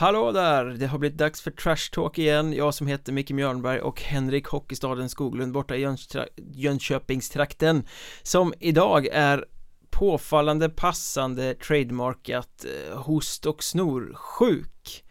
[0.00, 0.64] Hallå där!
[0.64, 2.52] Det har blivit dags för Trash Talk igen.
[2.52, 5.96] Jag som heter Micke Mjörnberg och Henrik Hockeystaden Skoglund borta i
[6.36, 7.86] Jönköpingstrakten
[8.22, 9.44] Som idag är
[9.90, 15.04] påfallande passande trademarkat eh, host och snorsjuk.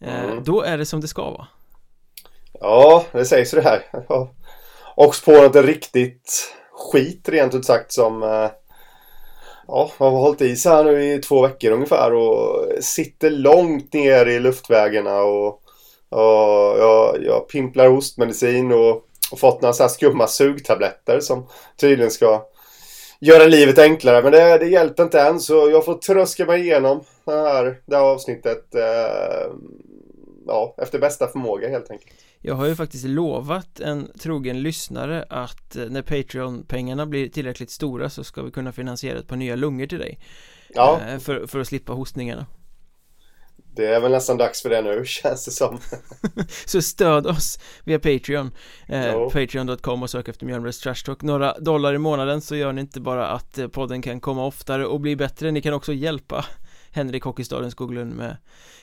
[0.00, 0.44] Eh, mm.
[0.44, 1.48] Då är det som det ska vara
[2.52, 3.84] Ja, det sägs det här.
[4.96, 8.50] Och spårat en riktigt skit rent ut sagt som eh,
[9.70, 13.92] ja, jag har hållit i sig här nu i två veckor ungefär och sitter långt
[13.92, 15.46] ner i luftvägarna och,
[16.08, 21.46] och jag, jag pimplar hostmedicin och, och fått några så här skumma sugtabletter som
[21.80, 22.42] tydligen ska
[23.20, 24.22] göra livet enklare.
[24.22, 27.96] Men det, det hjälper inte än så jag får tröska mig igenom det här, det
[27.96, 29.52] här avsnittet eh,
[30.46, 32.12] ja, efter bästa förmåga helt enkelt.
[32.42, 38.10] Jag har ju faktiskt lovat en trogen lyssnare att eh, när Patreon-pengarna blir tillräckligt stora
[38.10, 40.18] så ska vi kunna finansiera ett par nya lungor till dig.
[40.74, 41.00] Ja.
[41.08, 42.46] Eh, för, för att slippa hostningarna.
[43.74, 45.78] Det är väl nästan dags för det nu, känns det som.
[46.66, 48.50] Så stöd oss via Patreon.
[48.88, 51.22] Eh, Patreon.com och sök efter Mjölnbergs Trash Talk.
[51.22, 54.86] Några dollar i månaden så gör ni inte bara att eh, podden kan komma oftare
[54.86, 56.44] och bli bättre Ni kan också hjälpa
[56.90, 58.36] Henrik Hockeystaden Skoglund med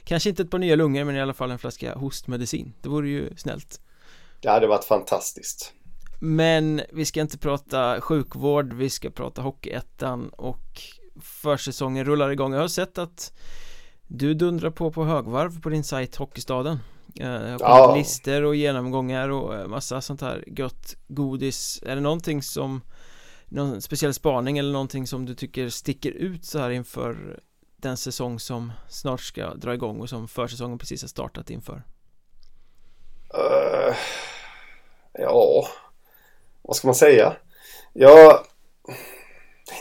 [0.04, 2.74] Kanske inte ett par nya lungor men i alla fall en flaska hostmedicin.
[2.82, 3.82] Det vore ju snällt.
[4.42, 5.74] Det hade varit fantastiskt.
[6.20, 10.82] Men vi ska inte prata sjukvård Vi ska prata Hockeyettan och
[11.22, 12.54] Försäsongen rullar igång.
[12.54, 13.34] Jag har sett att
[14.08, 16.80] Du dundrar på på högvarv på din sajt Hockeystaden.
[17.20, 17.96] Eh, Jag ja.
[17.96, 21.84] listor och genomgångar och eh, massa sånt här gött godis.
[21.86, 22.82] Är det någonting som
[23.46, 27.40] någon speciell spaning eller någonting som du tycker sticker ut så här inför
[27.82, 31.84] den säsong som snart ska dra igång och som försäsongen precis har startat inför?
[33.34, 33.96] Uh,
[35.14, 35.68] ja,
[36.62, 37.36] vad ska man säga?
[37.94, 38.44] Ja,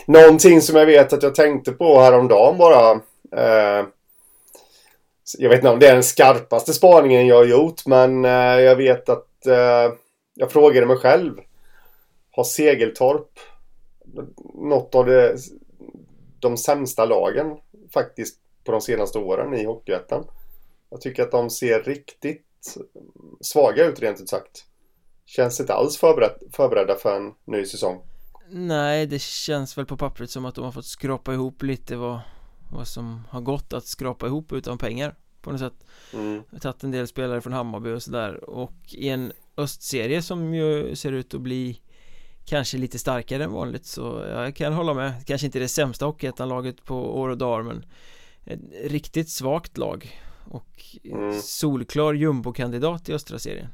[0.05, 2.93] någonting som jag vet att jag tänkte på häromdagen bara.
[3.35, 3.87] Uh,
[5.37, 8.75] jag vet inte om det är den skarpaste spaningen jag har gjort, men uh, jag
[8.75, 9.23] vet att
[10.33, 11.33] jag frågade mig själv.
[12.31, 13.39] Har Segeltorp
[14.53, 15.37] något av det,
[16.39, 17.57] de sämsta lagen
[17.97, 20.27] faktiskt på de senaste åren i Hockeyettan.
[20.89, 22.77] Jag tycker att de ser riktigt
[23.41, 24.65] svaga ut rent ut sagt.
[25.25, 28.01] Känns inte alls förberedd, förberedda för en ny säsong.
[28.49, 32.19] Nej, det känns väl på pappret som att de har fått skrapa ihop lite vad,
[32.71, 35.85] vad som har gått att skrapa ihop utan pengar på något sätt.
[36.13, 36.43] Mm.
[36.61, 41.11] Tagit en del spelare från Hammarby och sådär och i en östserie som ju ser
[41.11, 41.81] ut att bli
[42.47, 46.85] kanske lite starkare än vanligt så jag kan hålla med Kanske inte det sämsta Hockeyettan-laget
[46.85, 47.85] på år och dagar men
[48.45, 50.19] ett riktigt svagt lag
[50.51, 50.67] och
[51.03, 51.41] mm.
[51.41, 53.67] solklar jumbo-kandidat i östra serien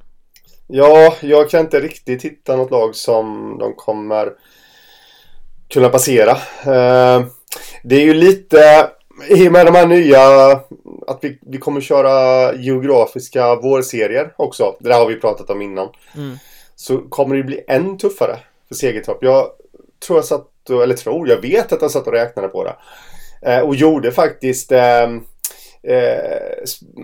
[0.67, 4.33] Ja, jag kan inte riktigt hitta något lag som de kommer
[5.69, 6.31] kunna passera
[6.65, 7.25] eh,
[7.83, 8.89] Det är ju lite
[9.29, 10.51] i och med de här nya
[11.07, 14.75] att vi, vi kommer köra geografiska vårserier också.
[14.79, 15.89] Det där har vi pratat om innan.
[16.15, 16.37] Mm.
[16.75, 18.39] Så kommer det bli än tuffare
[18.73, 19.17] segertopp.
[19.21, 19.47] Jag
[20.07, 22.75] tror jag satt, eller tror, jag vet att jag satt och räknade på det.
[23.45, 25.23] Eh, och gjorde faktiskt ehm,
[25.83, 26.41] eh, eh,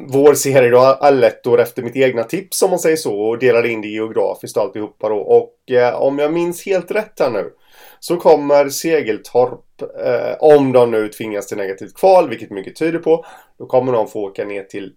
[0.07, 3.81] vår serie då allettor efter mitt egna tips om man säger så och delade in
[3.81, 5.17] det geografiskt och alltihopa då.
[5.17, 7.51] Och eh, om jag minns helt rätt här nu
[7.99, 13.25] så kommer Segeltorp, eh, om de nu tvingas till negativt kval, vilket mycket tyder på,
[13.57, 14.93] då kommer de få åka ner till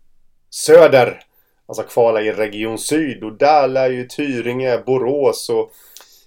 [0.50, 1.20] söder.
[1.66, 5.70] Alltså kvala i Region Syd och där lär ju Tyringe, Borås och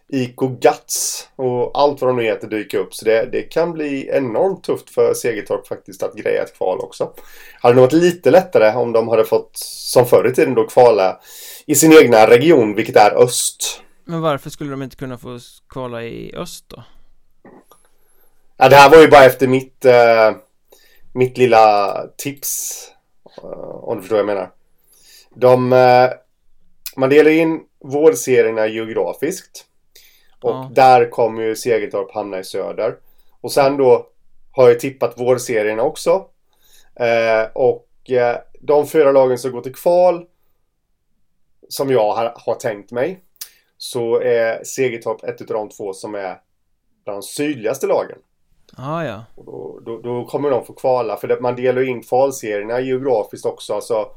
[0.08, 2.94] IK Guts och allt vad de nu heter dyka upp.
[2.94, 7.14] Så det, det kan bli enormt tufft för Segertorp faktiskt att greja ett kval också.
[7.62, 11.20] Hade nog varit lite lättare om de hade fått, som förr i tiden då, kvala
[11.66, 13.82] i sin egna region, vilket är öst.
[14.06, 15.40] Men varför skulle de inte kunna få
[15.70, 16.84] kvala i öst då?
[18.58, 20.32] Ja, det här var ju bara efter mitt, eh,
[21.14, 22.82] mitt lilla tips.
[23.44, 24.52] Eh, om du förstår vad jag menar.
[25.36, 26.10] De, eh,
[26.98, 29.66] man delar in vårdserierna geografiskt.
[30.46, 30.70] Och ja.
[30.74, 32.96] där kommer ju Segeltorp hamna i söder.
[33.42, 34.08] Och sen då
[34.52, 36.26] har jag tippat vårserierna också.
[36.96, 40.26] Eh, och eh, de fyra lagen som går till kval
[41.70, 43.20] som jag har, har tänkt mig
[43.78, 46.42] så är Segeltorp ett av de två som är
[47.04, 48.18] bland de sydligaste lagen.
[48.78, 49.24] Ah, ja.
[49.36, 52.80] Och då, då, då, kommer de få kvala för det, man delar ju in kvalserierna
[52.80, 53.74] geografiskt också.
[53.74, 54.08] Alltså,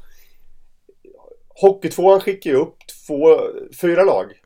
[1.47, 2.77] Hockeytvåan skickar ju upp
[3.07, 3.39] två,
[3.81, 4.38] fyra lag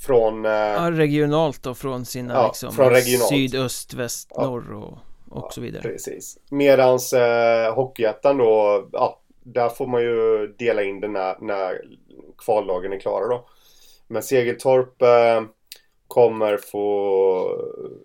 [0.00, 0.44] från...
[0.44, 3.28] Eh, ja, regionalt då från sina ja, liksom från regionalt.
[3.28, 4.42] sydöst, väst, ja.
[4.42, 4.98] norr och,
[5.30, 5.82] och så vidare.
[5.82, 6.38] Precis.
[6.50, 11.80] Medans eh, Hockeyettan då, ja, där får man ju dela in det när, när
[12.38, 13.46] kvallagen är klara då.
[14.08, 15.42] Men Segeltorp eh,
[16.08, 17.60] kommer få...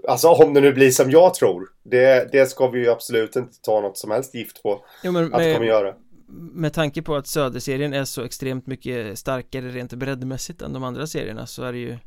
[0.08, 1.70] Alltså om det nu blir som jag tror.
[1.84, 4.86] Det, det ska vi ju absolut inte ta något som helst gift på.
[5.04, 5.94] Jo, men att med, kommer göra.
[6.28, 11.08] Med tanke på att Söderserien är så extremt mycket starkare rent breddmässigt än de andra
[11.08, 11.98] serierna så är det ju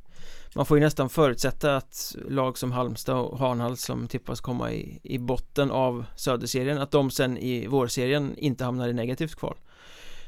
[0.55, 5.01] man får ju nästan förutsätta att lag som Halmstad och Hanhall som tippas komma i,
[5.03, 9.57] i botten av Söderserien att de sen i vårserien inte hamnar i negativt kval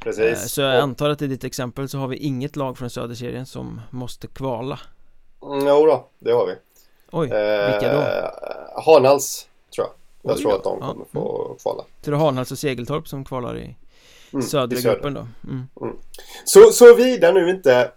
[0.00, 0.22] Precis.
[0.22, 3.46] Eh, så jag antar att i ditt exempel så har vi inget lag från Söderserien
[3.46, 4.78] som måste kvala
[5.42, 6.52] Mm, jo då, det har vi.
[7.12, 7.26] Oj,
[7.72, 8.00] vilka då?
[8.00, 9.48] Eh, Hanhals,
[10.22, 10.32] jag.
[10.36, 10.56] Oj tror då.
[10.56, 10.92] att de Ja.
[10.92, 11.84] kommer få kvala.
[12.04, 13.76] Så är Hanhals och Segeltorp som kvalar i
[14.32, 15.66] Mm, södra i gruppen då mm.
[16.44, 17.92] Så, så vida nu inte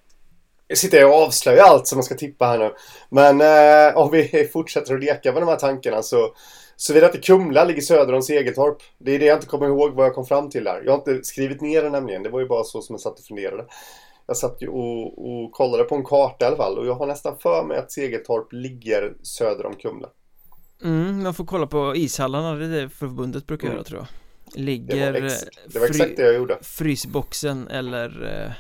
[0.74, 2.74] sitter jag och avslöjar allt som man ska tippa här nu.
[3.10, 6.34] Men eh, om vi fortsätter att leka med de här tankarna så
[6.76, 8.78] Såvida inte Kumla ligger söder om Segeltorp.
[8.98, 10.82] Det är det jag inte kommer ihåg vad jag kom fram till där.
[10.86, 12.24] Jag har inte skrivit ner det nämligen.
[12.24, 13.66] Det var ju bara så som jag satt och funderade.
[14.28, 16.78] Jag satt ju och, och kollade på en karta i alla fall.
[16.78, 20.10] Och jag har nästan för mig att Segeltorp ligger söder om Kumla.
[20.84, 23.76] Mm, man får kolla på ishallarna, det är det förbundet brukar Mm.
[23.76, 24.08] göra tror jag
[24.54, 26.58] Det Ligger var, ex, eh, det var exakt det jag gjorde.
[26.62, 28.52] Frysboxen eller eh,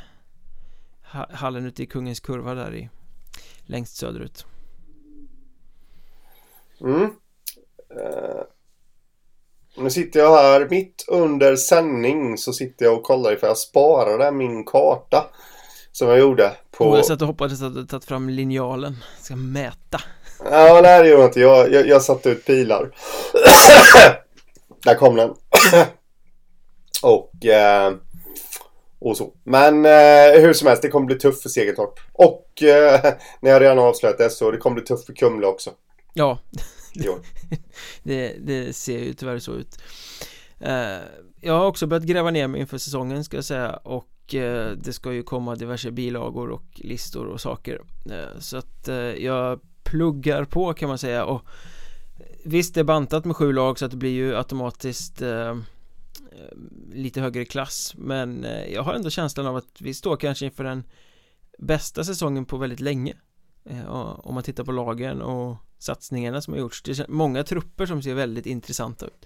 [1.13, 2.89] ha- hallen ute i Kungens Kurva där i
[3.65, 4.45] längst söderut
[6.81, 7.01] Mm.
[7.03, 8.41] Eh,
[9.77, 14.31] nu sitter jag här mitt under sändning så sitter jag och kollar ifall jag sparade
[14.31, 15.25] min karta
[15.91, 16.85] som jag gjorde på...
[16.85, 20.01] Och jag satt och hoppades att du tagit fram linjalen Ska mäta
[20.51, 21.39] Ja, nej det gjorde jag inte.
[21.39, 22.91] Jag, jag, jag satte ut pilar.
[24.83, 25.29] Där kom den.
[27.03, 27.45] och...
[27.45, 27.93] Eh,
[29.03, 29.33] och så.
[29.43, 31.99] Men eh, hur som helst, det kommer bli tufft för Segeltorp.
[32.13, 35.47] Och eh, när jag redan har avslöjat det så det kommer bli tufft för Kumla
[35.47, 35.71] också.
[36.93, 37.19] Ja,
[38.03, 39.77] det, det ser ju tyvärr så ut
[40.59, 40.97] eh,
[41.41, 44.93] Jag har också börjat gräva ner mig inför säsongen ska jag säga och eh, det
[44.93, 47.81] ska ju komma diverse bilagor och listor och saker
[48.11, 51.25] eh, Så att eh, jag pluggar på kan man säga.
[51.25, 51.45] Och
[52.43, 55.55] Visst det är bantat med sju lag så att det blir ju automatiskt eh, eh
[56.93, 57.93] lite högre klass.
[57.97, 60.83] Men eh, jag har ändå känslan av att vi står kanske inför den
[61.59, 63.13] bästa säsongen på väldigt länge
[63.69, 63.89] eh,
[64.19, 66.83] om man tittar på lagen och satsningarna som har gjorts.
[66.83, 69.25] Det är många trupper som ser väldigt intressanta ut.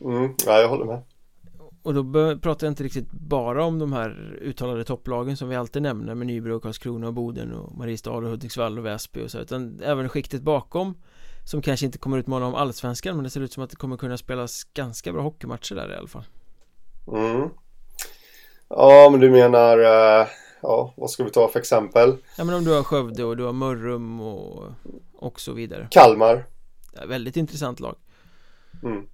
[0.00, 1.02] Mm, ja, jag håller med
[1.82, 2.04] och då
[2.38, 6.26] pratar jag inte riktigt bara om de här uttalade topplagen som vi alltid nämner med
[6.26, 10.08] Nybro, och Karlskrona och Boden och Mariestad och Hudiksvall och Väsby och så utan även
[10.08, 10.94] skiktet bakom
[11.44, 13.96] som kanske inte kommer utmana om allsvenskan men det ser ut som att det kommer
[13.96, 16.24] kunna spelas ganska bra hockeymatcher där i alla fall
[17.12, 17.48] Mm.
[18.68, 19.78] Ja, men du menar...
[19.78, 20.26] eh,
[20.62, 22.16] ja, vad ska vi ta för exempel?
[22.38, 24.64] Ja men om du har Skövde och du har Mörrum och,
[25.14, 26.46] och så vidare Kalmar.
[26.94, 27.94] ja, Väldigt intressant lag
[28.82, 29.06] Mm.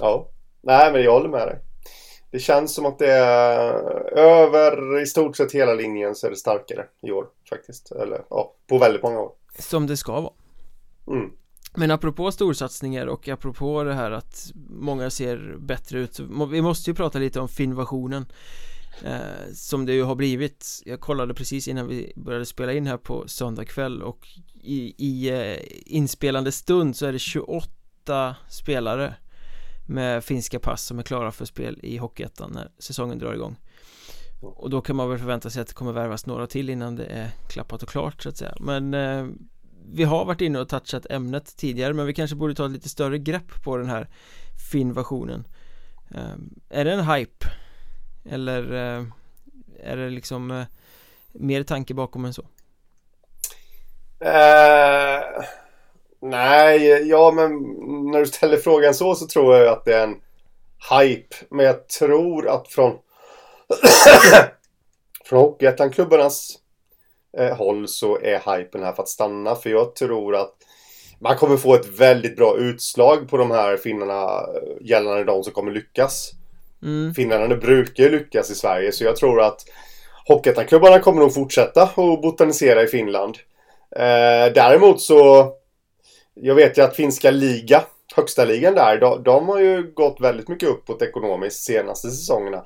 [0.00, 0.28] Ja.
[0.62, 1.58] Nej, men jag håller med dig.
[2.30, 3.72] Det känns som att det är
[4.18, 7.92] över i stort sett hela linjen så är det starkare i år faktiskt.
[7.92, 9.32] Eller ja, på väldigt många år.
[9.58, 10.32] Som det ska vara
[11.06, 11.30] Mm.
[11.74, 16.94] Men apropå storsatsningar och apropå det här att många ser bättre ut Vi måste ju
[16.94, 18.26] prata lite om finvasionen
[19.04, 22.96] eh, Som det ju har blivit Jag kollade precis innan vi började spela in här
[22.96, 24.26] på söndag kväll och
[24.62, 29.14] i, i eh, inspelande stund så är det 28 spelare
[29.90, 33.56] med finska pass som är klara för spel i Hockeyettan när säsongen drar igång
[34.40, 37.04] och då kan man väl förvänta sig att det kommer värvas några till innan det
[37.04, 39.26] är klappat och klart så att säga Men eh,
[39.92, 42.88] vi har varit inne och touchat ämnet tidigare men vi kanske borde ta ett lite
[42.88, 44.08] större grepp på den här
[44.72, 45.44] Finn-versionen
[46.14, 46.34] eh,
[46.68, 47.46] Är det en hype?
[48.24, 49.04] Eller eh,
[49.80, 50.66] är det liksom eh,
[51.32, 52.42] mer tanke bakom än så?
[54.24, 55.44] Uh
[56.22, 57.50] nej, ja men
[58.10, 60.16] när du ställer frågan så så tror jag att det är en
[60.90, 61.36] hype.
[61.50, 62.92] Men jag tror att från
[65.24, 66.58] från Hockeyettan-klubbarnas
[67.38, 69.54] eh, håll så är hypen här för att stanna.
[69.54, 70.54] För jag tror att
[71.18, 75.52] man kommer få ett väldigt bra utslag på de här finnarna eh, gällande de som
[75.52, 76.30] kommer lyckas.
[76.82, 79.64] Mm, Finnarna brukar ju lyckas i Sverige så jag tror att
[80.28, 83.38] Hockeyettan-klubbarna kommer nog fortsätta att botanisera i Finland.
[83.96, 85.52] Eh, däremot så
[86.42, 87.84] jag vet ju att finska liga
[88.16, 92.64] Högsta ligan där, de, de har ju gått väldigt mycket uppåt ekonomiskt senaste säsongerna.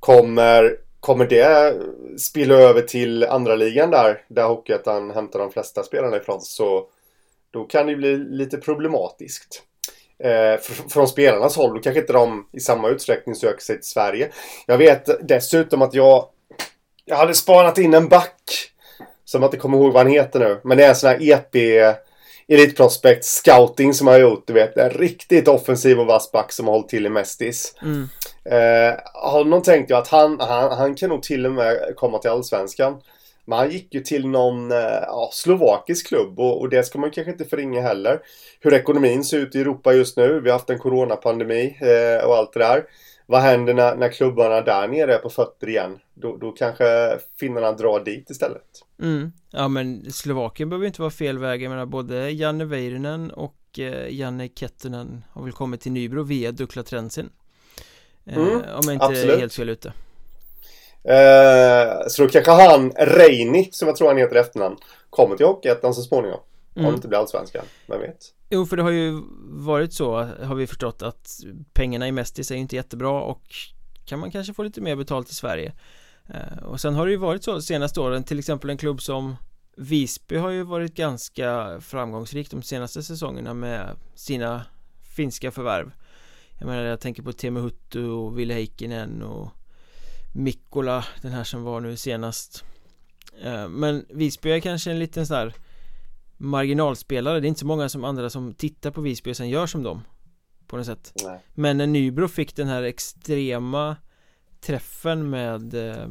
[0.00, 1.76] Kommer, kommer det
[2.18, 6.86] spilla över till andra ligan där, där Hockeyettan hämtar de flesta spelarna ifrån, så
[7.50, 9.62] då kan det bli lite problematiskt.
[10.18, 14.28] Eh, från spelarnas håll, då kanske inte de i samma utsträckning söker sig till Sverige.
[14.66, 16.28] Jag vet dessutom att jag
[17.04, 18.40] Jag hade spanat in en back
[19.24, 21.18] Som jag inte kommer ihåg vad han heter nu Men det är en sån här
[21.22, 21.54] EP
[22.48, 26.66] Elite Prospect Scouting som har gjort, du vet, en riktigt offensiv och vass back som
[26.66, 27.74] har hållit till i Mestis.
[27.82, 28.08] mm,
[28.44, 32.30] Eh, honom tänkte jag att han, han, han kan nog till och med komma till
[32.30, 33.00] Allsvenskan.
[33.44, 37.10] Men han gick ju till någon eh, ja, slovakisk klubb och, och det ska man
[37.10, 38.20] kanske inte förringa heller.
[38.60, 40.40] Hur ekonomin ser ut i Europa just nu.
[40.40, 42.84] Vi har haft en coronapandemi eh, och allt det där.
[43.26, 45.98] Vad händer när, när klubbarna där nere är på fötter igen?
[46.14, 48.62] Då, då kanske finnarna drar dit istället.
[49.02, 49.32] Mm.
[49.50, 51.62] Ja men Slovakien behöver inte vara fel väg.
[51.62, 56.52] Jag menar både Janne Väyrynen och eh, Janne Kettunen har väl kommit till Nybro via
[56.52, 57.30] Dukla Trensin.
[58.26, 59.36] Eh, mm, om jag inte absolut.
[59.36, 59.92] är helt fel ute.
[61.04, 64.76] Eh, så då kanske han, Reini, som jag tror han heter i efternamn,
[65.10, 66.40] kommer till Hockeyettan så småningom.
[66.76, 66.86] Mm.
[66.86, 68.18] Om det inte blir Allsvenskan, vem vet?
[68.54, 71.40] Jo, för det har ju varit så, har vi förstått, att
[71.72, 73.42] pengarna i Mestis är ju inte jättebra och
[74.04, 75.72] kan man kanske få lite mer betalt i Sverige.
[76.28, 79.02] Eh, och sen har det ju varit så de senaste åren, till exempel en klubb
[79.02, 79.36] som
[79.76, 84.64] Visby har ju varit ganska framgångsrik de senaste säsongerna med sina
[85.16, 85.92] finska förvärv.
[86.58, 89.48] Jag menar, jag tänker på Teemu Huttu och Ville Heikkinen och
[90.34, 92.64] Mikkola, den här som var nu senast
[93.42, 95.54] eh, Men Visby är kanske en liten sån här
[96.44, 99.66] marginalspelare Det är inte så många som andra som tittar på Visby och sen gör
[99.66, 100.02] som dem
[100.66, 101.40] På något sätt Nej.
[101.54, 103.96] Men när Nybro fick den här extrema
[104.60, 106.06] träffen med eh,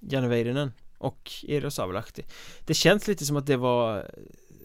[0.00, 2.22] Janne Väyrynen och Eero Savelahti
[2.66, 4.10] Det känns lite som att det var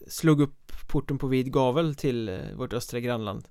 [0.08, 3.48] Slog upp porten på vid gavel till eh, vårt östra grannland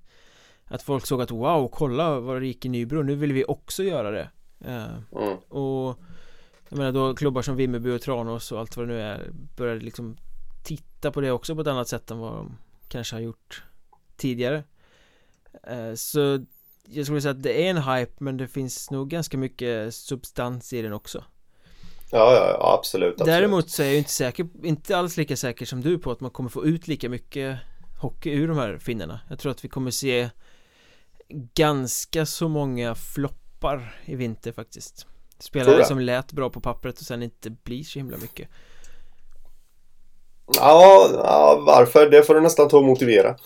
[0.65, 3.83] Att folk såg att wow, kolla vad det gick i Nybro, nu vill vi också
[3.83, 4.31] göra det
[4.65, 5.37] Eh, mm.
[5.49, 5.99] Och
[6.69, 9.81] jag menar då klubbar som Vimmerby och Tranås och allt vad det nu är började
[9.81, 10.17] liksom
[10.65, 12.57] titta på det också på ett annat sätt än vad de
[12.89, 13.63] kanske har gjort
[14.17, 14.65] tidigare.
[15.63, 16.45] Eh, Så
[16.87, 20.73] jag skulle säga att det är en hype men det finns nog ganska mycket substans
[20.73, 21.25] i den också.
[22.11, 23.27] Ja, ja, ja absolut, absolut.
[23.27, 26.31] Däremot så är jag inte säker, inte alls lika säker som du på att man
[26.31, 27.59] kommer få ut lika mycket
[28.01, 29.21] hockey ur de här finnarna.
[29.29, 30.31] Jag tror att vi kommer se
[31.55, 35.07] ganska så många flopp floppar i vinter faktiskt.
[35.39, 38.49] Spelare som lät bra på pappret och sen inte blir så himla mycket
[40.47, 42.11] Ja, ja varför?
[42.11, 43.37] Det får du nästan ta och motivera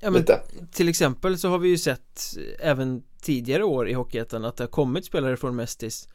[0.00, 0.40] Ja men Lite.
[0.72, 2.20] till exempel så har vi ju sett
[2.58, 6.08] även tidigare år i Hockeyettan att det har kommit spelare från Mestis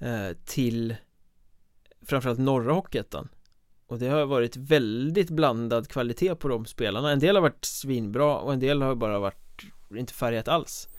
[0.00, 0.96] eh, till
[2.06, 3.28] framförallt norra Hockeyettan
[3.86, 8.38] och det har varit väldigt blandad kvalitet på de spelarna En del har varit svinbra
[8.38, 10.95] och en del har bara varit inte färgat alls Eh,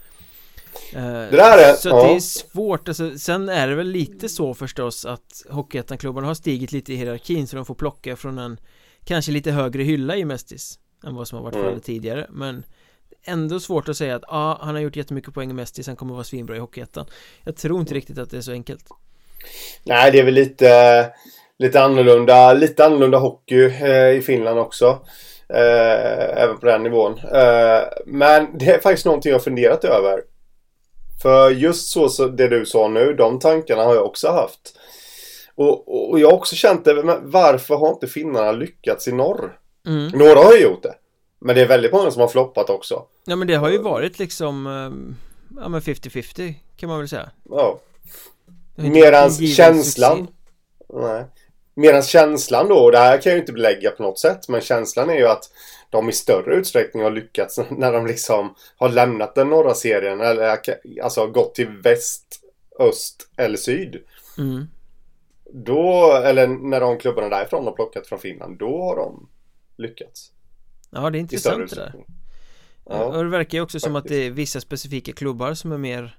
[0.92, 2.04] det där är, så ja.
[2.04, 6.72] det är svårt, alltså, sen är det väl lite så förstås att Hockeyettan-klubbarna har stigit
[6.72, 8.60] lite i hierarkin så de får plocka från en
[9.06, 11.68] kanske lite högre hylla i Mestis än vad som har varit mm.
[11.68, 12.28] fallet tidigare.
[12.30, 12.64] Men
[13.26, 16.14] ändå svårt att säga att ah, han har gjort jättemycket poäng i Mestis, han kommer
[16.14, 17.06] vara svinbra i Hockeyettan.
[17.44, 18.86] Jag tror inte riktigt att det är så enkelt.
[19.84, 21.12] Nej, det är väl lite
[21.60, 25.00] lite annorlunda, lite annorlunda hockey eh, i Finland också
[25.50, 27.12] eh, även på den nivån.
[27.18, 30.22] Eh, men det är faktiskt någonting jag funderat över
[31.22, 34.80] för just så, så det du sa nu, de tankarna har jag också haft.
[35.56, 39.60] Och, och jag har också känt det, men varför har inte finnarna lyckats i norr?
[39.88, 40.08] Mm.
[40.08, 40.96] Några har ju gjort det.
[41.40, 43.04] Men det är väldigt många som har floppat också.
[43.26, 45.16] Ja men det har ju varit liksom, ehm,
[45.62, 47.30] ja men 50-50 kan man väl säga.
[47.50, 47.80] Ja.
[48.76, 50.28] Medans känslan.
[50.94, 51.26] Nej.
[51.74, 55.10] Medans känslan då, det här kan jag ju inte belägga på något sätt, men känslan
[55.10, 55.44] är ju att
[55.90, 60.60] de i större utsträckning har lyckats när de liksom har lämnat den norra serien eller
[61.04, 62.42] alltså gått till väst,
[62.80, 64.04] öst eller syd.
[64.38, 64.68] Mm.
[65.54, 69.30] Då, eller när de klubbarna därifrån har plockat från Finland, då har de
[69.78, 70.32] lyckats.
[70.90, 71.94] Ja, det är intressant det där.
[72.86, 73.04] Ja.
[73.04, 73.86] Och det verkar ju också Faktiskt.
[73.86, 76.18] som att det är vissa specifika klubbar som är mer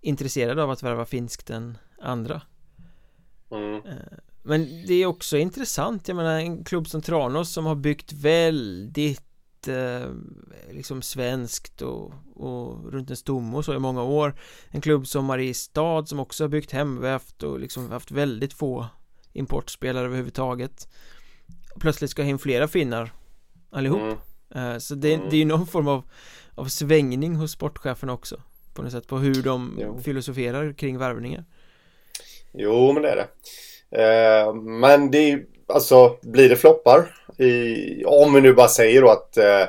[0.00, 2.42] intresserade av att värva finskt än andra.
[3.50, 3.82] Mm.
[4.42, 9.68] Men det är också intressant, jag menar en klubb som Tranås som har byggt väldigt
[9.68, 10.10] eh,
[10.70, 14.34] liksom svenskt och, och runt en stomme och så i många år
[14.70, 18.86] En klubb som Mariestad som också har byggt hemvävt och liksom haft väldigt få
[19.32, 20.88] importspelare överhuvudtaget
[21.80, 23.12] Plötsligt ska in flera finnar
[23.70, 24.72] allihop mm.
[24.72, 25.26] eh, Så det, mm.
[25.30, 26.02] det är ju någon form av,
[26.54, 28.42] av svängning hos sportcheferna också
[28.74, 30.00] På något sätt på hur de jo.
[30.00, 31.44] filosoferar kring värvningar
[32.52, 33.28] Jo men det är det
[33.92, 39.10] Eh, men det är alltså, blir det floppar i, om vi nu bara säger då
[39.10, 39.66] att eh,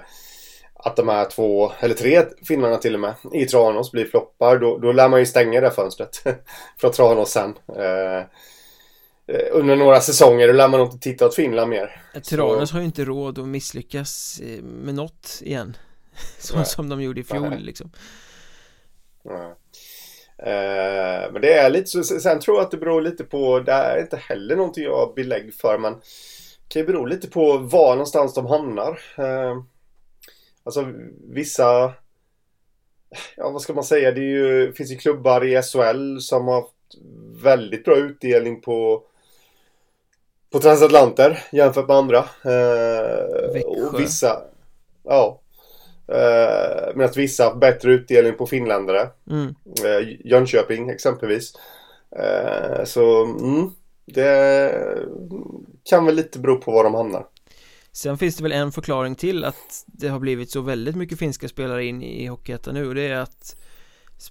[0.85, 4.77] att de här två, eller tre filmerna till och med, i Tranås blir floppar, då,
[4.77, 6.23] då lär man ju stänga det fönstret
[6.77, 7.53] från Tranås sen.
[7.77, 8.17] Eh,
[9.27, 12.01] eh, under några säsonger, då lär man inte titta åt Finland mer.
[12.29, 15.77] Tranås har ju inte råd att misslyckas med något igen.
[16.39, 17.59] Så som de gjorde i fjol Nej.
[17.59, 17.91] liksom.
[19.23, 19.53] Nej.
[20.45, 22.03] Eh, men det är lite så.
[22.03, 25.13] Sen tror jag att det beror lite på, det är inte heller någonting jag har
[25.13, 25.99] belägg för men det
[26.67, 28.99] kan ju bero lite på var någonstans de hamnar.
[29.17, 29.57] Eh,
[30.63, 30.85] alltså
[31.29, 31.93] vissa,
[33.35, 36.73] ja vad ska man säga, det ju, finns ju klubbar i SHL som har haft
[37.43, 39.03] väldigt bra utdelning på
[40.51, 42.17] på transatlanter jämfört med andra.
[42.43, 44.41] Eh, och vissa,
[45.03, 45.42] ja.
[46.07, 49.09] Eh, Medan vissa har bättre utdelning på finländare.
[49.29, 49.55] mm.
[49.85, 51.53] Eh, Jönköping exempelvis.
[52.19, 53.69] Eh, så mm,
[54.05, 54.73] det
[55.83, 57.25] kan väl lite bero på var de hamnar.
[57.91, 61.47] Sen finns det väl en förklaring till att det har blivit så väldigt mycket finska
[61.47, 63.55] spelare in i Hockeyettan nu och det är att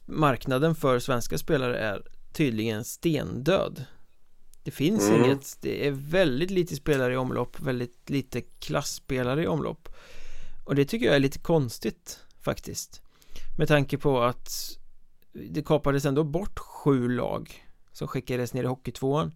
[0.06, 2.02] marknaden för svenska spelare är
[2.32, 3.84] tydligen stendöd
[4.64, 5.24] Det finns Mm.
[5.24, 9.88] inget, det är väldigt lite spelare i omlopp, väldigt lite klassspelare i omlopp
[10.64, 13.02] Och det tycker jag är lite konstigt faktiskt.
[13.58, 14.78] Med tanke på att
[15.32, 19.32] det kapades ändå bort sju lag som skickades ner i Hockeytvåan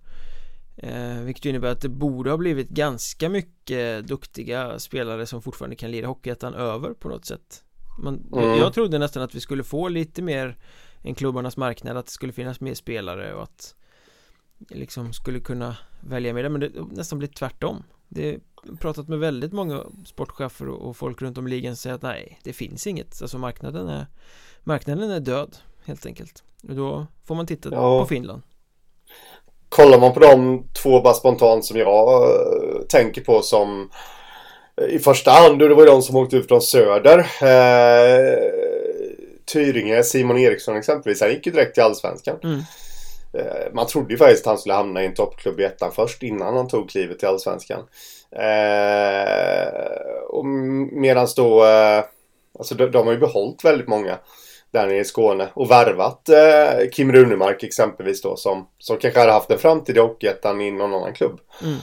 [0.76, 5.90] eh, Vilket innebär att det borde ha blivit ganska mycket duktiga spelare som fortfarande kan
[5.90, 7.64] lira Hockeyettan över på något sätt.
[7.98, 8.58] Man, Mm.
[8.58, 10.56] Jag trodde nästan att vi skulle få lite mer
[11.02, 13.74] en klubbarnas marknad, att det skulle finnas mer spelare och att
[14.68, 17.82] liksom skulle kunna välja med det, men det har nästan blivit tvärtom.
[18.08, 18.40] Det
[18.80, 22.52] pratat med väldigt många sportchefer och folk runt om i ligan säger att nej, det
[22.52, 24.06] finns inget, alltså marknaden är
[24.64, 28.00] marknaden är död helt enkelt och då får man titta Ja.
[28.00, 28.42] på Finland
[29.68, 33.90] Kollar man på de två bara spontant som jag eh, tänker på som
[34.80, 37.18] eh, i första hand, och det var ju de som åkte ut från söder.
[37.18, 38.38] Eh,
[39.52, 42.36] Tyringe, Simon Eriksson exempelvis, han gick ju direkt till Allsvenskan.
[42.42, 42.60] mm.
[43.36, 46.22] Eh, man trodde ju faktiskt att han skulle hamna i en toppklubb i ettan först
[46.22, 47.82] innan han tog klivet till Allsvenskan.
[48.32, 49.68] Eh,
[50.28, 50.46] och
[50.92, 52.04] medans då, eh,
[52.58, 54.18] alltså de, de har ju behållit väldigt många
[54.72, 59.32] där nere i Skåne och värvat eh, Kim Runemark exempelvis då som, som kanske hade
[59.32, 61.76] haft en framtid i Hockeyettan i någon annan klubb Mm.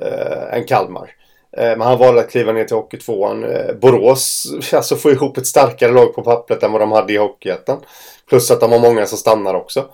[0.00, 1.10] eh, än Kalmar.
[1.56, 3.44] Eh, men han valde att kliva ner till Hockeytvåan.
[3.44, 7.16] Eh, Borås, alltså få ihop ett starkare lag på pappret än vad de hade i
[7.16, 7.80] Hockeyettan.
[8.28, 9.84] Plus att de har många som stannar också.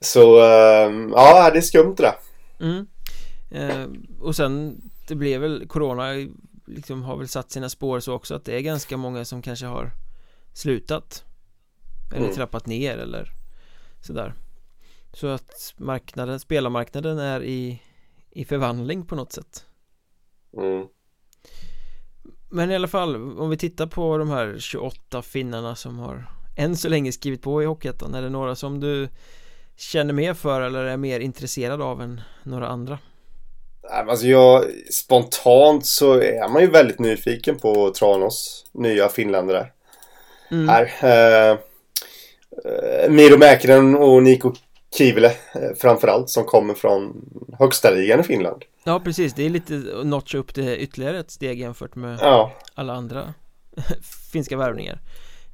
[0.00, 2.14] Så eh, ja, det är skumt det där.
[2.60, 2.86] Mm.
[3.50, 3.86] Eh,
[4.20, 6.12] och sen det blev väl Corona
[6.66, 9.66] liksom har väl satt sina spår så också att det är ganska många som kanske
[9.66, 9.90] har
[10.52, 11.24] slutat
[12.10, 12.34] eller Mm.
[12.34, 13.28] trappat ner eller
[14.00, 14.34] sådär
[15.12, 17.82] så att marknaden, spelarmarknaden är i
[18.30, 19.64] i förvandling på något sätt
[20.56, 20.86] Mm.
[22.48, 26.76] men i alla fall om vi tittar på de här 28 finnarna som har än
[26.76, 29.08] så länge skrivit på i Hockeyettan är det några som du
[29.78, 32.98] känner mer för eller är mer intresserad av än några andra?
[33.90, 39.66] Alltså jag, spontant så är man ju väldigt nyfiken på Tranås nya finländare
[40.50, 40.68] Mm.
[40.68, 40.82] här.
[41.02, 41.58] Eh,
[42.64, 44.52] eh, Miro Mäkinen och Niko
[44.98, 47.24] Kivile eh, framförallt som kommer från
[47.58, 48.62] högsta ligan i Finland.
[48.84, 52.52] Ja precis, det är lite att notcha upp det ytterligare ett steg jämfört med Ja,
[52.74, 53.34] alla andra
[54.32, 54.98] finska värvningar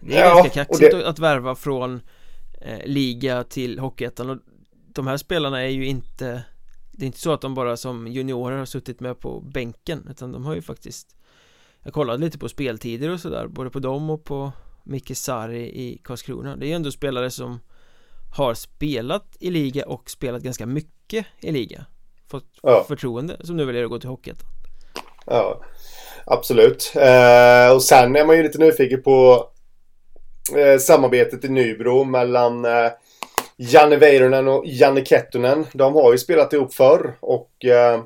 [0.00, 2.00] Det är Ja, ganska kaxigt det- att värva från
[2.84, 4.38] liga till Hockeyettan och
[4.94, 6.44] de här spelarna är ju inte
[6.92, 10.32] Det är inte så att de bara som juniorer har suttit med på bänken utan
[10.32, 11.16] de har ju faktiskt
[11.82, 14.52] Jag kollade lite på speltider och sådär både på dem och på
[14.84, 17.60] Micke Sari i Karlskrona Det är ju ändå spelare som
[18.36, 21.86] har spelat i liga och spelat ganska mycket i liga
[22.26, 22.84] Fått Ja.
[22.88, 24.48] förtroende som nu väljer att gå till Hockeyettan
[25.26, 25.60] ja
[26.26, 26.92] absolut.
[26.96, 29.46] Eh, och sen är man ju lite nyfiken på
[30.56, 32.90] eh, samarbetet i Nybro mellan eh,
[33.56, 35.66] Janne Väyrynen och Janne Kettunen.
[35.72, 38.02] De har ju spelat ihop förr och eh,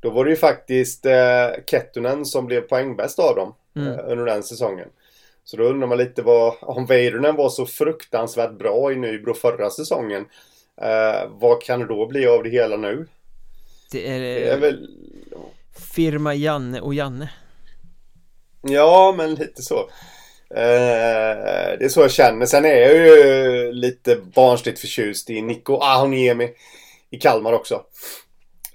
[0.00, 3.92] då var det ju faktiskt eh, Kettunen som blev poängbäst av dem Mm.
[3.92, 4.88] eh, under den säsongen.
[5.44, 9.70] Så då undrar man lite vad, om Väyrynen var så fruktansvärt bra i Nybro förra
[9.70, 10.24] säsongen.
[10.80, 13.06] Eh, vad kan det då bli av det hela nu?
[13.92, 14.88] Det är, Det är väl...
[15.94, 17.30] firma Janne och Janne
[18.62, 19.90] Ja, men lite så.
[20.56, 22.46] Eh, det är så jag känner.
[22.46, 26.50] Sen är jag ju lite barnsligt förtjust i Niko Ahoniemi
[27.10, 27.82] i Kalmar också.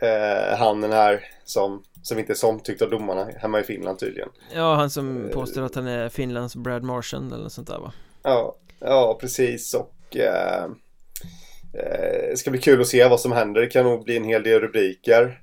[0.01, 3.99] Eh, han den här som, som inte är så omtyckt av domarna hemma i Finland
[3.99, 4.29] tydligen.
[4.55, 7.93] Ja, han som påstår att han är Finlands Brad Marchand eller sånt där va?
[8.23, 9.73] Ja, ja precis.
[9.73, 10.63] Och eh,
[11.73, 13.61] eh, det ska bli kul att se vad som händer.
[13.61, 15.41] Det kan nog bli en hel del rubriker.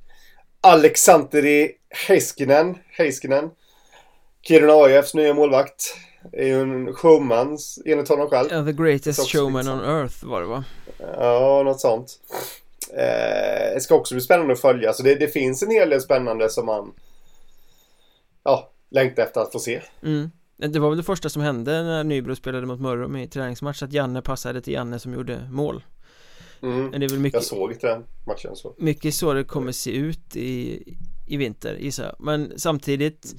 [0.61, 1.72] Alexanteri
[2.09, 3.51] Heiskinen, Heiskinen
[4.42, 5.96] Kiruna AIFs nya målvakt.
[6.33, 8.49] Är ju en showman enligt honom själv.
[8.51, 10.65] Ja, the greatest showman liksom- on earth var det va?
[10.99, 12.21] Ja, något sånt.
[12.93, 14.93] Eh, det ska också bli spännande att följa.
[14.93, 16.93] Så det, det finns en hel del spännande som man
[18.45, 19.83] ja, längtar efter att få se.
[20.03, 20.31] Mm.
[20.57, 23.93] Det var väl det första som hände när Nybro spelade mot Mörrum i träningsmatch att
[23.93, 25.83] Janne passade till Janne som gjorde mål
[26.62, 26.87] Mm.
[26.87, 28.75] Men det är väl Jag mycket, såg inte den matchen så.
[28.79, 30.83] mycket så det kommer se ut i,
[31.27, 33.35] i vinter gissar jag Men samtidigt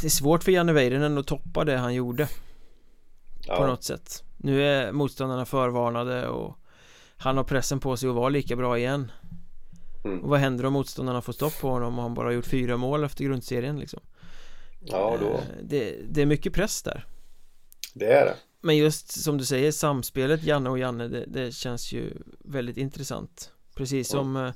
[0.00, 2.32] Det är svårt för Janne Väyrynen att toppa det han gjorde på
[3.46, 3.66] Ja.
[3.66, 6.56] något sätt Nu är motståndarna förvarnade och
[7.16, 9.12] Han har pressen på sig att vara lika bra igen
[10.04, 10.20] Mm.
[10.20, 12.76] Och vad händer om motståndarna får stopp på honom och han bara har gjort fyra
[12.76, 14.00] mål efter grundserien liksom
[14.80, 15.40] Ja, då.
[15.62, 17.06] det, det är mycket press där
[17.94, 18.34] Det är det.
[18.60, 22.12] Men just som du säger, samspelet Janne och Janne, det, det känns ju
[22.44, 24.52] väldigt intressant Precis som mm.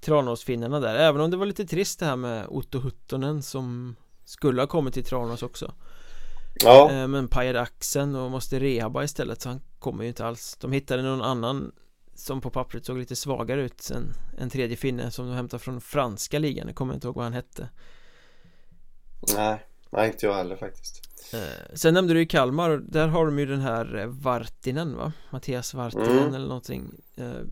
[0.00, 3.96] Tranåsfinnarna där, även om det var lite trist det här med Otto Huttonen som
[4.28, 5.74] skulle ha kommit till Tranås också
[6.64, 6.90] Ja.
[6.90, 10.72] Eh, men pajade axeln och måste rehabba istället så han kommer ju inte alls De
[10.72, 11.72] hittade någon annan
[12.14, 15.80] som på pappret såg lite svagare ut än en tredje finne som de hämtade från
[15.80, 17.68] franska ligan, jag kommer inte ihåg vad han hette
[19.36, 23.38] Nej, nej inte jag heller faktiskt eh, Sen nämnde du ju Kalmar, där har de
[23.38, 25.12] ju den här eh, Vartinen va?
[25.30, 26.34] Mattias Vartinen mm.
[26.34, 26.90] eller någonting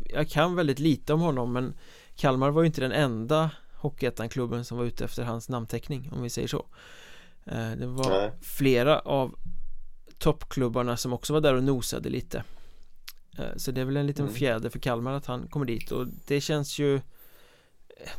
[0.04, 1.74] Jag kan väldigt lite om honom men
[2.16, 6.30] Kalmar var ju inte den enda Hockeyettan-klubben som var ute efter hans namnteckning om vi
[6.30, 6.66] säger så.
[7.78, 8.32] Det var Nej.
[8.40, 9.34] flera av
[10.18, 12.44] toppklubbarna som också var där och nosade lite.
[13.38, 14.34] Eh, så det är väl en liten mm.
[14.34, 15.92] fjäder för Kalmar att han kommer dit.
[15.92, 17.00] Och det känns ju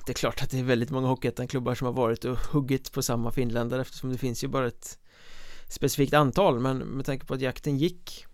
[0.06, 3.02] Det är klart att det är väldigt många Hockeyettan-klubbar som har varit och huggit på
[3.02, 5.00] samma finländare eftersom det finns ju bara ett
[5.68, 6.60] specifikt antal.
[6.60, 8.26] Men med tanke på att jakten gick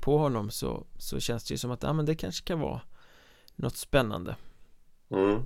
[0.00, 2.80] på honom så, så känns det ju som att ja, men det kanske kan vara
[3.56, 4.36] något spännande
[5.12, 5.42] mm.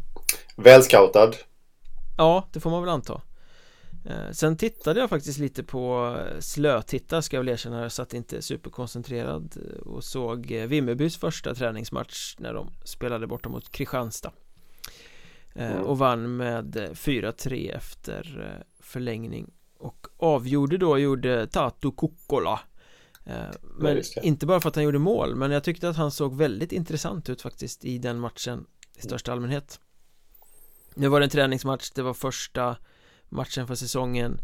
[0.57, 1.33] Välscoutad.
[2.17, 3.21] Ja, det får man väl anta.
[4.07, 7.83] Eh, sen tittade jag faktiskt lite på eh, slötitta ska jag väl erkänna.
[7.83, 13.71] Jag satt inte superkoncentrerad eh, och såg Vimmerbys första träningsmatch när de spelade borta mot
[13.71, 14.33] Kristianstad.
[15.55, 15.83] Mm.
[15.83, 19.51] Och vann med 4-3 efter förlängning.
[19.79, 22.61] Och avgjorde då, gjorde Tatu Kukkola
[23.79, 26.73] Men inte bara för att han gjorde mål Men jag tyckte att han såg väldigt
[26.73, 29.81] intressant ut faktiskt i den matchen I största allmänhet
[30.95, 32.77] Nu var det en träningsmatch, det var första
[33.29, 34.41] matchen för säsongen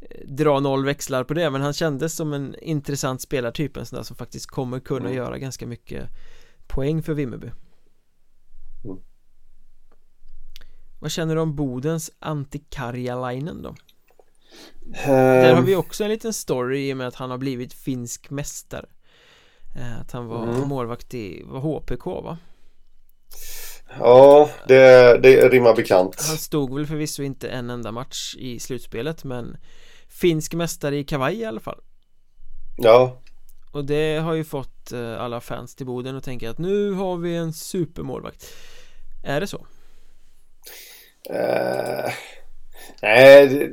[0.00, 3.96] eh, dra noll växlar på det men han kändes som en intressant spelartyp en sån
[3.96, 5.16] där som faktiskt kommer kunna mm.
[5.16, 6.08] göra ganska mycket
[6.66, 7.50] poäng för Vimmerby
[8.84, 8.98] mm.
[11.00, 13.74] Vad känner du om Bodens Antikarjalainen då?
[15.06, 18.30] Där har vi också en liten story i och med att han har blivit finsk
[18.30, 18.86] mästare
[19.76, 20.68] eh, Att han var mm.
[20.68, 22.38] målvakt i, var HPK va?
[23.98, 26.16] Ja, det, det rimmar bekant.
[26.28, 29.56] Han stod väl förvisso inte en enda match i slutspelet men
[30.10, 31.80] Finsk mästare i kavaj i alla fall.
[32.76, 33.20] Ja.
[33.72, 37.16] Och det har ju fått eh, alla fans till Boden att tänka att nu har
[37.16, 38.54] vi en supermålvakt.
[39.24, 39.66] Är det så?
[41.30, 42.10] Uh,
[43.02, 43.72] nej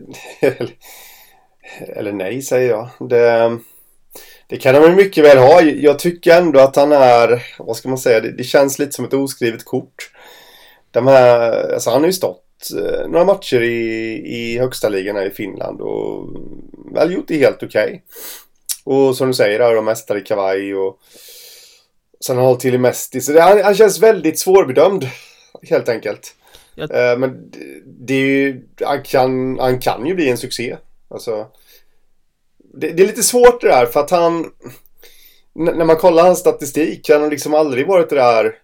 [1.80, 3.10] Eller nej säger jag.
[3.10, 3.60] Det
[4.48, 5.62] det kan han mycket väl ha.
[5.62, 9.06] Jag tycker ändå att han är, vad ska man säga, det, det känns lite som
[9.06, 10.12] ett oskrivet kort.
[10.92, 12.44] De här, alltså han har ju stått
[12.76, 16.28] eh, några matcher i, i högsta ligan här i Finland och
[16.94, 17.86] väl gjort det helt okej.
[17.86, 18.00] Okay.
[18.84, 21.00] Och som du säger, är de mästare i kavaj och
[22.26, 23.22] sen har han hållit till i Mesti.
[23.22, 25.08] Så det, han, han, känns väldigt svårbedömd,
[25.70, 26.36] helt enkelt.
[26.76, 27.12] Jag...
[27.12, 27.52] Eh, men
[27.86, 30.78] det är ju, han kan, han kan ju bli en succé.
[31.10, 31.48] Alltså,
[32.80, 34.52] det, det, är lite svårt det där för att han...
[35.54, 38.56] När man kollar hans statistik, han har liksom aldrig varit det där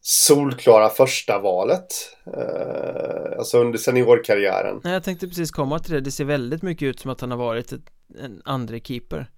[0.00, 1.86] solklara första valet.
[2.26, 4.80] Eh, alltså under seniorkarriären.
[4.84, 6.00] Nej, jag tänkte precis komma till det.
[6.00, 9.30] Det ser väldigt mycket ut som att han har varit ett, en andra keeper.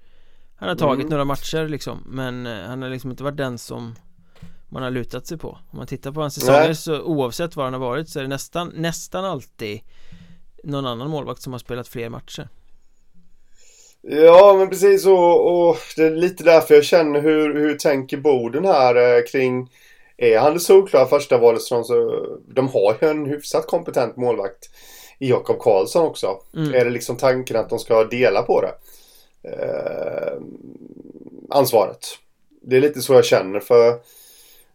[0.57, 1.11] Han har tagit mm.
[1.11, 3.95] några matcher liksom, men eh, han har liksom inte varit den som
[4.69, 5.49] man har lutat sig på.
[5.71, 6.75] Om man tittar på hans säsonger Nej.
[6.75, 9.81] så oavsett var han har varit så är det nästan, nästan alltid
[10.65, 12.49] någon annan målvakt som har spelat fler matcher.
[14.03, 18.65] Ja, men precis och, och det är lite därför jag känner hur, hur tänker Boden
[18.65, 19.71] här eh, kring
[20.17, 21.85] är han det solklara första valet så
[22.49, 24.71] de har ju en hyfsat kompetent målvakt
[25.19, 26.41] i Jakob Karlsson också.
[26.57, 26.75] Mm.
[26.75, 28.73] Är det liksom tanken att de ska dela på det?
[29.51, 30.33] Eh,
[31.51, 32.07] ansvaret.
[32.63, 33.99] Det är lite så jag känner för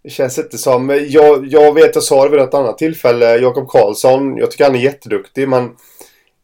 [0.04, 0.90] det känns inte som...
[1.10, 4.76] Jag, jag vet, jag sa det vid ett annat tillfälle, Jakob Karlsson, jag tycker han
[4.76, 5.76] är jätteduktig men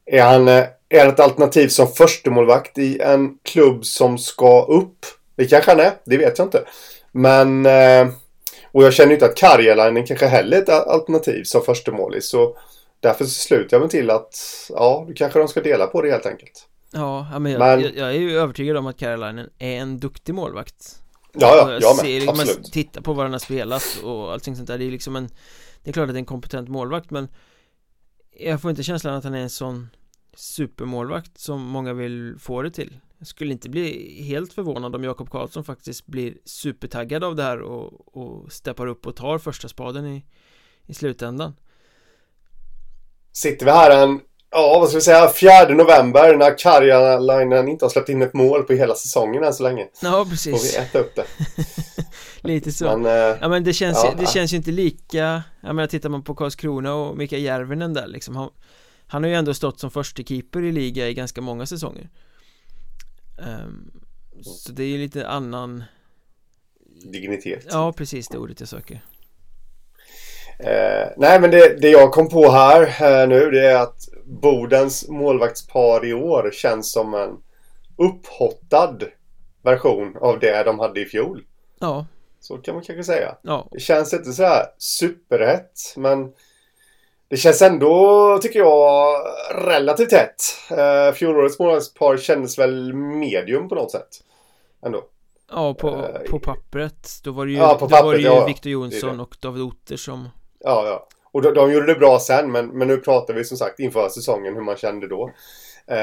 [0.05, 5.05] är han eh, är ett alternativ som förstemålvakt i en klubb som ska upp.
[5.35, 6.63] Det kanske han är, det vet jag inte.
[7.11, 7.65] Men...
[7.65, 8.07] Eh,
[8.71, 12.29] och jag känner inte att Karjalainen kanske heller är ett alternativ som förstemålis.
[12.29, 12.57] Så
[12.99, 14.35] därför slutar jag mig till att
[14.69, 16.67] ja, då kanske de ska dela på det helt enkelt.
[16.91, 20.33] Ja, men jag, men, jag, jag är ju övertygad om att Karjalainen är en duktig
[20.35, 21.01] målvakt.
[21.33, 22.57] Ja, ja, jag, jag med, ser, absolut.
[22.57, 24.77] Man tittar på vad han har spelat och allting sånt där.
[24.77, 25.29] Det är liksom en...
[25.83, 27.27] Det är klart att det är en kompetent målvakt men
[28.39, 29.89] jag får inte känslan att han är en sån
[30.39, 32.97] supermålvakt som många vill få det till.
[33.17, 37.61] Jag skulle inte bli helt förvånad om Jakob Karlsson faktiskt blir supertaggad av det här
[37.61, 40.25] och, och steppar upp och tar första spaden i,
[40.85, 41.53] i slutändan.
[43.31, 44.19] Sitter vi här en,
[44.51, 48.63] ja vad ska vi säga, 4 november när Karjalainen inte har släppt in ett mål
[48.63, 49.87] på hela säsongen än så länge?
[50.01, 50.73] Ja precis.
[50.73, 51.25] Får vi äta upp det?
[52.47, 52.97] Lite så.
[52.97, 56.09] Men, äh, Ja men det känns, ja, det känns ju inte lika Jag menar tittar
[56.09, 58.49] man på Karlskrona och Mikael Järvinen där liksom Han
[59.09, 62.09] har ju ändå stått som första keeper i liga i ganska många säsonger.
[63.37, 63.91] Um,
[64.41, 65.83] Så det är ju lite annan
[67.03, 67.65] Dignitet.
[67.69, 69.01] Ja precis det ordet jag söker.
[70.59, 75.07] Eh, Nej men det, det, jag kom på här eh, nu det är att Bodens
[75.09, 77.37] målvaktspar i år känns som en
[77.97, 78.97] upphottad
[79.61, 81.43] version av det de hade i fjol.
[81.79, 82.05] Ja.
[82.39, 83.35] Så kan man kanske säga.
[83.41, 83.67] Ja.
[83.71, 86.33] Det känns inte så här superhett men
[87.29, 89.21] det känns ändå, tycker jag,
[89.55, 90.35] relativt tätt.
[90.71, 94.07] Uh, fjolårets målvaktspar kändes väl medium på något sätt.
[94.85, 95.03] Ändå.
[95.51, 97.09] Ja, på, uh, på pappret.
[97.23, 99.37] Då var det ju, ja, på pappret, då var det ju ja, Victor Jonsson och
[99.41, 100.29] David Otter som...
[100.59, 101.07] Ja, ja.
[101.31, 104.09] Och de, de gjorde det bra sen, men, men nu pratar vi som sagt inför
[104.09, 105.31] säsongen hur man kände då.
[105.91, 105.97] Uh,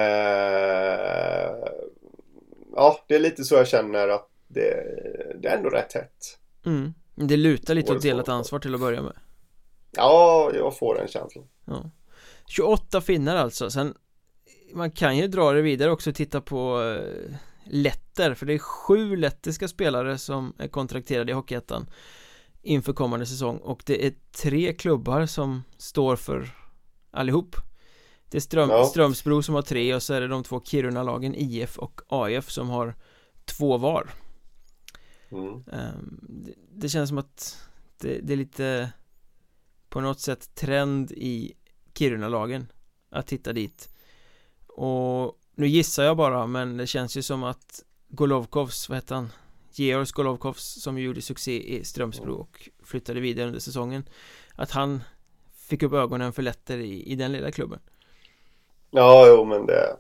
[2.77, 4.85] ja, det är lite så jag känner att det,
[5.43, 6.39] det är ändå rätt tätt.
[6.67, 6.95] Mm.
[7.15, 9.13] Det lutar lite åt delat ansvar till att börja med.
[9.97, 11.91] Ja, jag får den känslan ja.
[12.47, 13.95] 28 finnar alltså, sen
[14.75, 18.59] Man kan ju dra det vidare också och titta på uh, Letter, för det är
[18.59, 21.91] sju lettiska spelare som är kontrakterade i Hockeyettan
[22.63, 26.49] Inför kommande säsong och det är tre klubbar som står för
[27.11, 27.57] allihop
[28.31, 28.85] Det är Ström, ja.
[28.85, 32.69] Strömsbro som har tre och så är det de två Kiruna-lagen IF och AIF som
[32.69, 32.95] har
[33.45, 34.11] två var
[35.31, 35.49] mm.
[35.49, 37.69] um, det, det, känns som att
[38.01, 38.93] det, det är lite
[39.97, 41.53] på något sätt trend i
[41.95, 42.73] Kiruna-lagen
[43.11, 43.89] att titta dit.
[44.67, 49.33] Och nu gissar jag bara men det känns ju som att Golovkovs, vad heter han?
[49.73, 54.09] Georg Golovkovs som gjorde succé i Strömsbro och flyttade vidare under säsongen
[54.55, 55.03] att han
[55.69, 57.81] fick upp ögonen för Letter i, i den lilla klubben.
[58.91, 59.97] Ja, jo men det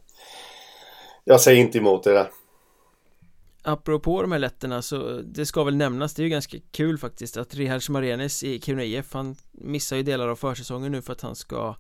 [1.24, 2.30] Jag säger inte emot det där
[3.68, 7.36] Apropå de här letterna så det ska väl nämnas, det är ju ganska kul faktiskt
[7.36, 11.20] att Rihard Marenis i Kiruna IF han missar ju delar av försäsongen nu för att
[11.20, 11.76] han ska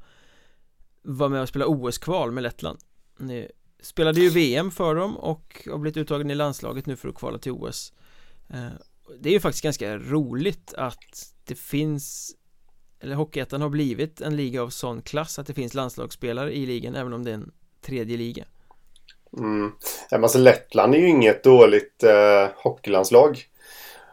[1.02, 2.78] vara med och spela OS-kval med Lettland.
[3.18, 3.48] Nu
[3.80, 7.38] Spelade ju VM för dem och har blivit uttagen i landslaget nu för att kvala
[7.38, 7.92] till OS
[8.48, 8.68] eh,
[9.20, 12.36] Det är ju faktiskt ganska roligt att det finns
[13.00, 16.94] Eller Hockeyettan har blivit en liga av sån klass att det finns landslagsspelare i ligan
[16.94, 18.44] även om det är en tredje liga.
[19.38, 19.72] Mm.
[20.10, 23.42] Alltså Lettland är ju inget dåligt eh, hockeylandslag.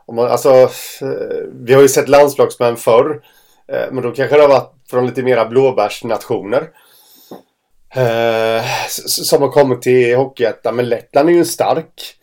[0.05, 3.21] Om man, alltså, eh, vi har ju sett landslagsmän förr.
[3.67, 6.69] Eh, men då kanske det har varit från lite mera blåbärsnationer.
[7.95, 8.63] Eh,
[9.05, 10.75] som har kommit till Hockeyettan.
[10.75, 12.15] Men Lettland är ju en stark.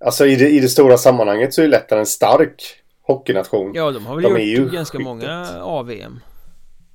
[0.00, 2.62] Alltså i det, i det stora sammanhanget så är Lettland en stark
[3.02, 3.72] hockeynation.
[3.74, 5.04] Ja, de har väl de gjort ganska skittet.
[5.04, 6.20] många AVM.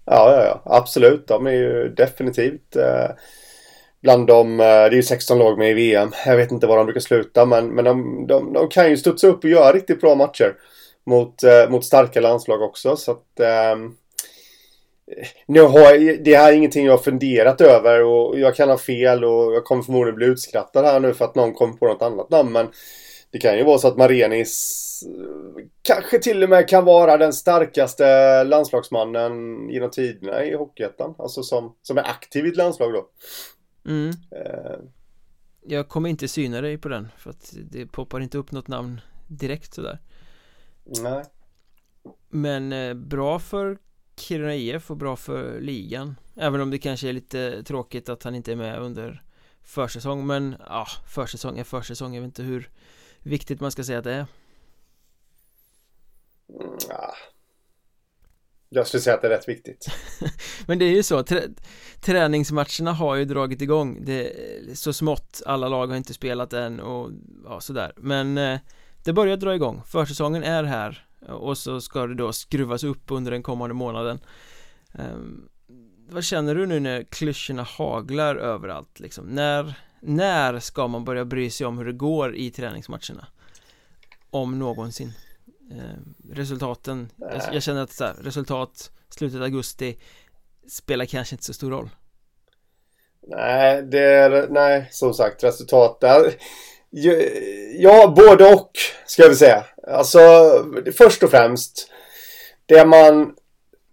[0.06, 1.28] Ja, ja, ja, absolut.
[1.28, 3.10] De är ju definitivt eh,
[4.02, 6.12] bland de, eh, det är ju 16 lag med i VM.
[6.26, 9.28] Jag vet inte var de brukar sluta men, men de, de, de kan ju studsa
[9.28, 10.56] upp och göra riktigt bra matcher.
[11.06, 13.76] Mot, eh, mot starka landslag också så att eh,
[15.46, 18.78] nu har jag, det här är ingenting jag har funderat över och jag kan ha
[18.78, 22.02] fel och jag kommer förmodligen bli utskrattad här nu för att någon kommer på något
[22.02, 22.68] annat namn men
[23.32, 27.34] det kan ju vara så att Marenis eh, kanske till och med kan vara den
[27.34, 31.16] starkaste landslagsmannen genom tiderna i Hockeyettan.
[31.18, 33.06] Alltså som, som är aktiv i ett landslag då.
[33.86, 34.08] Mm.
[34.10, 34.90] Uh,
[35.62, 39.02] jag kommer inte syna dig på den för att det poppar inte upp något namn
[39.28, 40.00] direkt sådär.
[40.84, 41.26] Nej.
[42.30, 43.78] Men eh, bra för
[44.16, 46.16] Kiruna IF och bra för ligan.
[46.36, 49.24] Även om det kanske är lite tråkigt att han inte är med under
[49.62, 52.14] försäsong men ja, försäsong är försäsong.
[52.14, 52.70] Jag vet inte hur
[53.20, 54.26] viktigt man ska säga att det är.
[56.50, 56.78] Mm.
[58.74, 59.88] Jag skulle säga att det är rätt viktigt.
[60.66, 61.44] Men det är ju så, trä
[62.02, 64.06] träningsmatcherna har ju dragit igång.
[64.06, 67.12] Det är så smått, alla lag har inte spelat än och
[67.46, 67.94] ja, sådär.
[67.98, 68.60] Men eh,
[69.04, 73.32] det börjar dra igång, försäsongen är här och så ska det då skruvas upp under
[73.32, 74.20] den kommande månaden.
[74.94, 75.18] Eh,
[76.10, 79.26] Vad känner du nu när klyschorna haglar överallt liksom?
[79.26, 83.28] När, när ska man börja bry sig om hur det går i träningsmatcherna?
[84.30, 85.14] Om någonsin.
[86.34, 89.98] Resultaten, jag, jag, känner att så här, resultat slutet augusti
[90.68, 91.90] spelar kanske inte så stor roll
[93.28, 96.34] Nej, det är, nej, som sagt resultat där
[97.78, 98.72] Ja, både och
[99.06, 99.64] ska väl säga.
[99.88, 100.20] Alltså,
[100.98, 101.92] först och främst.
[102.66, 103.36] Det man,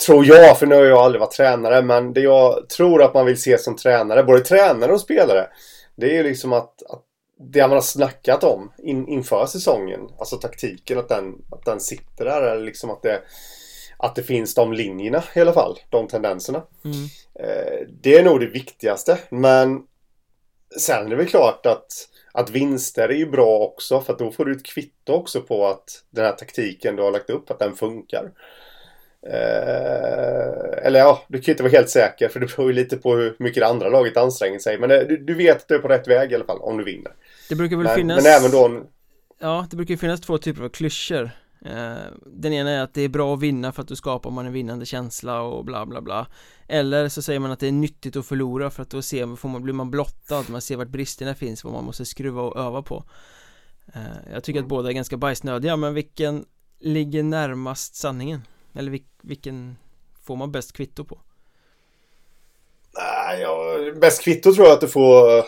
[0.07, 3.27] tror jag, för nu har jag aldrig varit tränare, men det jag tror att man
[3.27, 5.47] vill se som tränare, både tränare och spelare.
[5.97, 7.05] Det är ju liksom att, att
[7.38, 12.24] det man har snackat om in, inför säsongen, alltså taktiken, att den, att den sitter
[12.24, 12.42] där.
[12.42, 13.22] Eller liksom att det,
[13.98, 16.62] att det finns de linjerna i alla fall, de tendenserna.
[16.85, 17.05] Mm.
[17.35, 19.83] Eh, det är nog det viktigaste, men
[20.79, 24.44] sen är det väl klart att att vinster är ju bra också för då får
[24.44, 27.74] du ett kvitto också på att den här taktiken du har lagt upp, att den
[27.74, 28.33] funkar.
[29.26, 33.16] Eh, eller ja, du kan inte vara helt säker för det beror ju lite på
[33.16, 34.78] hur mycket det andra laget anstränger sig.
[34.78, 36.78] Men eh, du, du, vet att du är på rätt väg i alla fall om
[36.78, 37.12] du vinner.
[37.48, 38.87] Det brukar väl men, finnas Men även då
[39.40, 41.31] Ja, det brukar ju finnas två typer av klyschor
[41.64, 41.94] eh,
[42.26, 44.52] Den ena är att det är bra att vinna för att då skapar man en
[44.52, 46.26] vinnande känsla och bla bla bla
[46.68, 49.48] Eller så säger man att det är nyttigt att förlora för att då ser, får
[49.48, 52.83] man, blir man blottad, man ser vart bristerna finns, vad man måste skruva och öva
[52.83, 53.04] på
[54.33, 56.44] Jag tycker att båda är ganska bajsnödiga, men vilken
[56.81, 58.42] ligger närmast sanningen?
[58.74, 59.76] Eller vil, vilken
[60.22, 61.20] får man bäst kvitto på?
[62.96, 65.44] Nej, ja, bäst kvitto tror jag att du får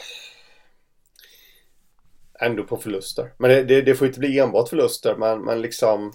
[2.40, 3.32] ändå på förluster.
[3.38, 6.12] Men det, det, det får inte bli enbart förluster, men, men liksom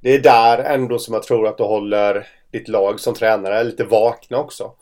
[0.00, 3.84] det är där ändå som jag tror att du håller ditt lag som tränare lite
[3.84, 4.74] vakna också.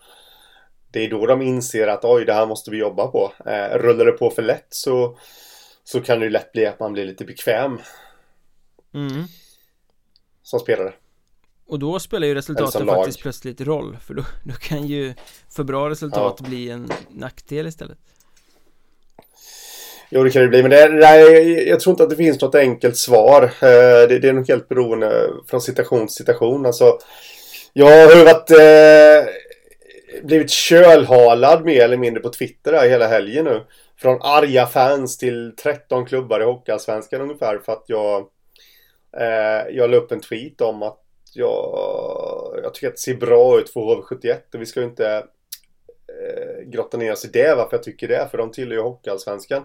[0.90, 3.32] Det är då de inser att oj, det här måste vi jobba på.
[3.46, 5.18] Eh, rullar det på för lätt så,
[5.84, 7.78] så kan det ju lätt bli att man blir lite bekväm.
[8.94, 9.24] Mm.
[10.42, 10.92] Som spelare.
[11.68, 15.14] Och då spelar ju resultatet faktiskt plötsligt roll För då, då kan ju
[15.56, 16.48] för bra resultat ja.
[16.48, 17.98] bli en nackdel istället
[20.10, 20.62] Jo, det kan det bli.
[20.62, 23.42] Men det, nej, jag tror inte att det finns något enkelt svar.
[23.42, 26.66] Eh, det, det är nog helt beroende från situation till situation.
[26.66, 26.98] Alltså,
[27.72, 29.32] jag har varit, eh,
[30.24, 33.64] blivit kölhalad mer eller mindre på Twitter där hela helgen nu.
[34.00, 38.20] Från arga fans till 13 klubbar i Hockeyallsvenskan ungefär för att jag,
[39.20, 40.98] eh, jag la upp en tweet om att
[41.34, 45.16] jag, jag tycker att det ser bra ut för HV71 och vi ska ju inte
[46.08, 49.64] eh, grotta ner oss i det varför jag tycker det, för de tillhör ju Hockeyallsvenskan.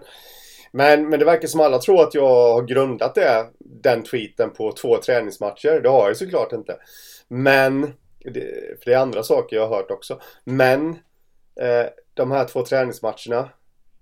[0.72, 4.72] Men, men det verkar som alla tror att jag har grundat det, den tweeten på
[4.72, 5.80] två träningsmatcher.
[5.80, 6.76] Det har jag såklart inte.
[7.28, 7.80] Men,
[8.24, 10.20] det, för det är andra saker jag har hört också.
[10.44, 10.88] Men,
[11.60, 13.48] eh, de här två träningsmatcherna.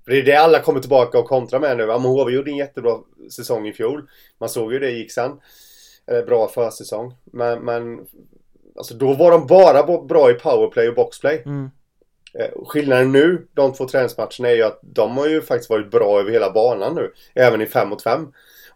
[0.04, 1.82] För det är det alla kommer tillbaka och kontrar med nu.
[1.82, 2.98] Ja, men HV gjorde en jättebra
[3.30, 4.08] säsong i fjol.
[4.38, 5.40] Man såg ju det gick sen.
[6.10, 7.14] Eh, bra försäsong.
[7.24, 8.06] Men, men
[8.76, 11.42] alltså då var de bara bra i powerplay och boxplay.
[11.46, 11.70] Mm.
[12.38, 16.20] Eh, skillnaden nu, de två träningsmatcherna, är ju att de har ju faktiskt varit bra
[16.20, 17.12] över hela banan nu.
[17.34, 18.28] Även i 5 mot 5.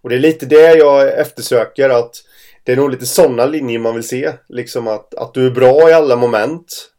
[0.03, 2.15] Och det är lite det jag eftersöker att
[2.65, 4.33] det är nog lite sådana linjer man vill se.
[4.49, 6.91] Liksom att, att du är bra i alla moment.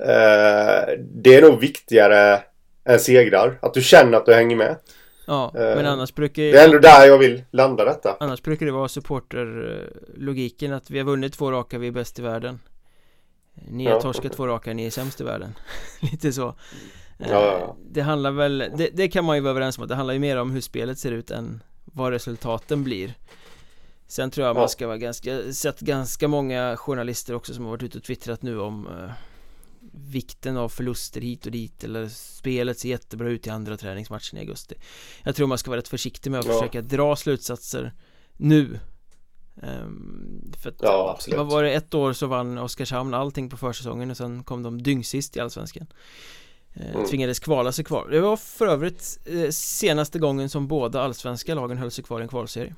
[0.00, 2.42] Eh, det är nog viktigare
[2.84, 3.58] än segrar.
[3.62, 4.76] Att du känner att du hänger med.
[5.28, 8.16] Ja, eh, men annars brukar Det är ändå där jag vill landa detta.
[8.20, 12.22] Annars brukar det vara supporterlogiken att vi har vunnit två raka, vi är bäst i
[12.22, 12.60] världen.
[13.54, 14.00] Ni har ja.
[14.00, 15.54] torskat två raka, ni är sämst i världen
[16.00, 16.54] Lite så
[17.18, 19.88] ja, ja, eh, Det handlar väl, det, det, kan man ju vara överens om att
[19.88, 23.14] det handlar ju mer om hur spelet ser ut än vad resultaten blir
[24.06, 27.82] Sen tror jag man ska vara ganska, sett ganska många journalister också som har varit
[27.82, 29.10] ute och twittrat nu om eh,
[30.06, 34.40] Vikten av förluster hit och dit eller spelet ser jättebra ut i andra träningsmatchen i
[34.40, 34.74] augusti.
[35.22, 37.92] Jag tror man ska vara rätt försiktig med att försöka dra slutsatser
[38.36, 38.80] nu.
[39.62, 41.38] Um, för att, ja, absolut.
[41.38, 44.82] Vad var det, ett år så vann Oskarshamn allting på försäsongen och sen kom de
[44.82, 45.86] dyngsist i Allsvenskan.
[46.76, 47.06] Uh, mm.
[47.06, 48.08] Tvingades kvala sig kvar.
[48.10, 52.22] Det var för övrigt uh, senaste gången som båda allsvenska lagen höll sig kvar i
[52.22, 52.74] en kvalserie.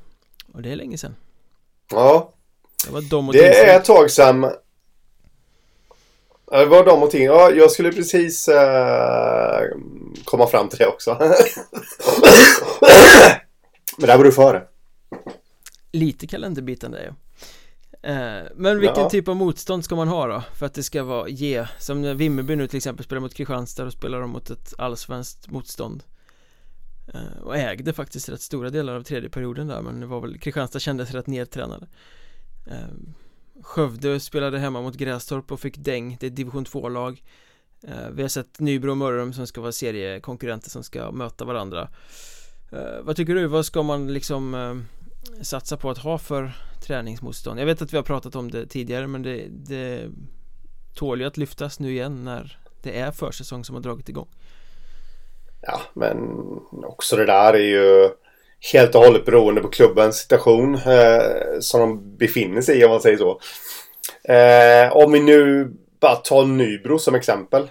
[0.53, 1.17] Och det är länge sedan.
[1.91, 2.35] Ja.
[2.87, 4.51] Det var de och Det är ett tag sedan
[6.59, 7.25] det var de och ting.
[7.25, 8.55] Ja, jag skulle precis uh,
[10.25, 11.17] komma fram till det också.
[13.99, 14.63] Men där var du före.
[15.93, 17.15] Lite kalenderbitande ja
[18.11, 19.11] eh, Men vilken ja.
[19.11, 20.43] typ av motstånd ska man ha då?
[20.55, 23.85] För att det ska vara ge Som när Vimmerby nu till exempel spelar mot Kristianstad
[23.85, 26.03] och spelar de mot ett allsvenskt motstånd
[27.15, 30.39] eh, Och ägde faktiskt rätt stora delar av tredje perioden där men det var väl
[30.39, 31.87] Kristianstad kändes rätt nedtränade
[32.67, 32.97] eh,
[33.63, 37.23] Skövde spelade hemma mot Grästorp och fick däng Det är ett division 2-lag
[37.83, 41.89] eh, Vi har sett Nybro och Mörrum som ska vara seriekonkurrenter som ska möta varandra
[42.73, 43.47] eh, Vad tycker du?
[43.47, 46.53] Vad ska man liksom eh, satsa på att ha för
[46.83, 47.61] träningsmotstånd?
[47.61, 50.09] Jag vet att vi har pratat om det tidigare men det, det
[50.95, 54.29] tål ju att lyftas nu igen när det är försäsong som har dragit igång.
[55.61, 56.19] Ja, men
[56.85, 58.11] också det där är ju
[58.73, 63.01] helt och hållet beroende på klubbens situation eh, som de befinner sig i om man
[63.01, 63.41] säger så.
[64.33, 67.71] Eh, om vi nu bara tar Nybro som exempel.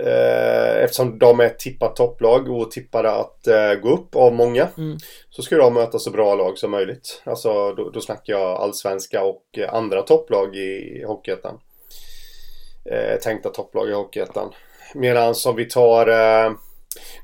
[0.00, 4.68] Eh, eftersom de är ett tippat topplag och tippade att eh, gå upp av många.
[4.78, 4.98] Mm.
[5.30, 7.22] Så ska de möta så bra lag som möjligt.
[7.24, 11.58] Alltså då, då snackar jag allsvenska och andra topplag i Hockeyettan.
[12.90, 14.52] Eh, tänkta topplag i Hockeyettan.
[14.94, 16.06] Medan som vi tar...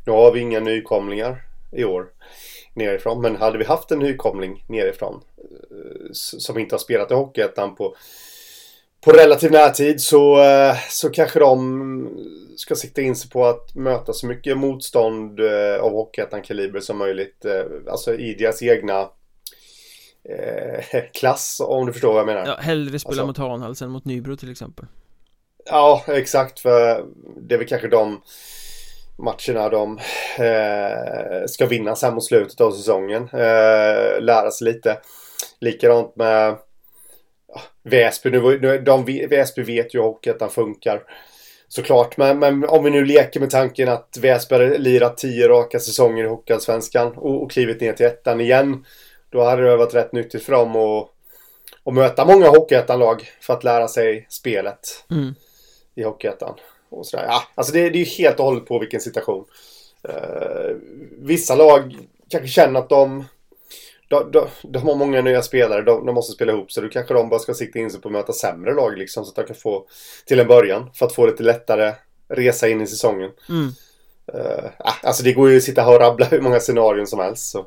[0.07, 1.43] Nu har vi inga nykomlingar
[1.73, 2.07] i år
[2.75, 3.21] nerifrån.
[3.21, 7.97] Men hade vi haft en nykomling nerifrån eh, som inte har spelat i Hockeyettan på
[9.05, 12.09] på relativ närtid så, eh, så kanske de
[12.57, 17.45] ska sikta in sig på att möta så mycket motstånd eh, av Hockeyettan-kaliber som möjligt.
[17.91, 19.01] Alltså i deras egna
[20.29, 22.47] eh, klass om du förstår vad jag menar.
[22.47, 23.27] Ja, hellre spela alltså.
[23.27, 24.87] mot Hanhals än mot Nybro till exempel.
[25.65, 26.61] Ja, exakt.
[26.61, 27.05] För
[27.41, 28.23] det är väl kanske de
[29.23, 29.99] matcherna de
[30.39, 33.23] eh, ska vinna sen mot slutet av säsongen.
[33.23, 34.99] Eh, lära sig lite.
[35.61, 36.57] Likadant med
[37.85, 38.31] Väsby.
[38.31, 41.03] Nu, nu, de, Väsby vet ju hur Hockeyettan funkar.
[41.69, 45.81] Såklart, men, men om vi nu leker med tanken att Väsby har lirat tio raka
[45.81, 48.85] säsonger i Hockeyallsvenskan och, och klivit ner till ettan igen.
[49.31, 51.09] Då hade det varit rätt nyttigt för dem att,
[51.85, 55.35] att möta många Hockeyettan-lag för att lära sig spelet mm.
[55.95, 56.55] i Hockeyettan.
[56.93, 57.25] Och sådär.
[57.25, 59.45] Ja, alltså det, det är ju helt och hållet på vilken situation.
[60.09, 60.77] Uh,
[61.19, 61.97] vissa lag
[62.31, 63.25] kanske känner att de,
[64.09, 66.83] de, de, de har många nya spelare, de, de, måste spela ihop sig.
[66.83, 69.31] Då kanske de bara ska sikta in sig på att möta sämre lag liksom, så
[69.31, 69.87] att de kan få
[70.27, 70.91] till en början.
[70.95, 71.93] För att få lite lättare
[72.29, 73.31] resa in i säsongen.
[73.49, 73.73] Mm.
[74.35, 77.51] Uh, alltså det går ju att sitta här och rabbla hur många scenarion som helst.
[77.51, 77.67] Så.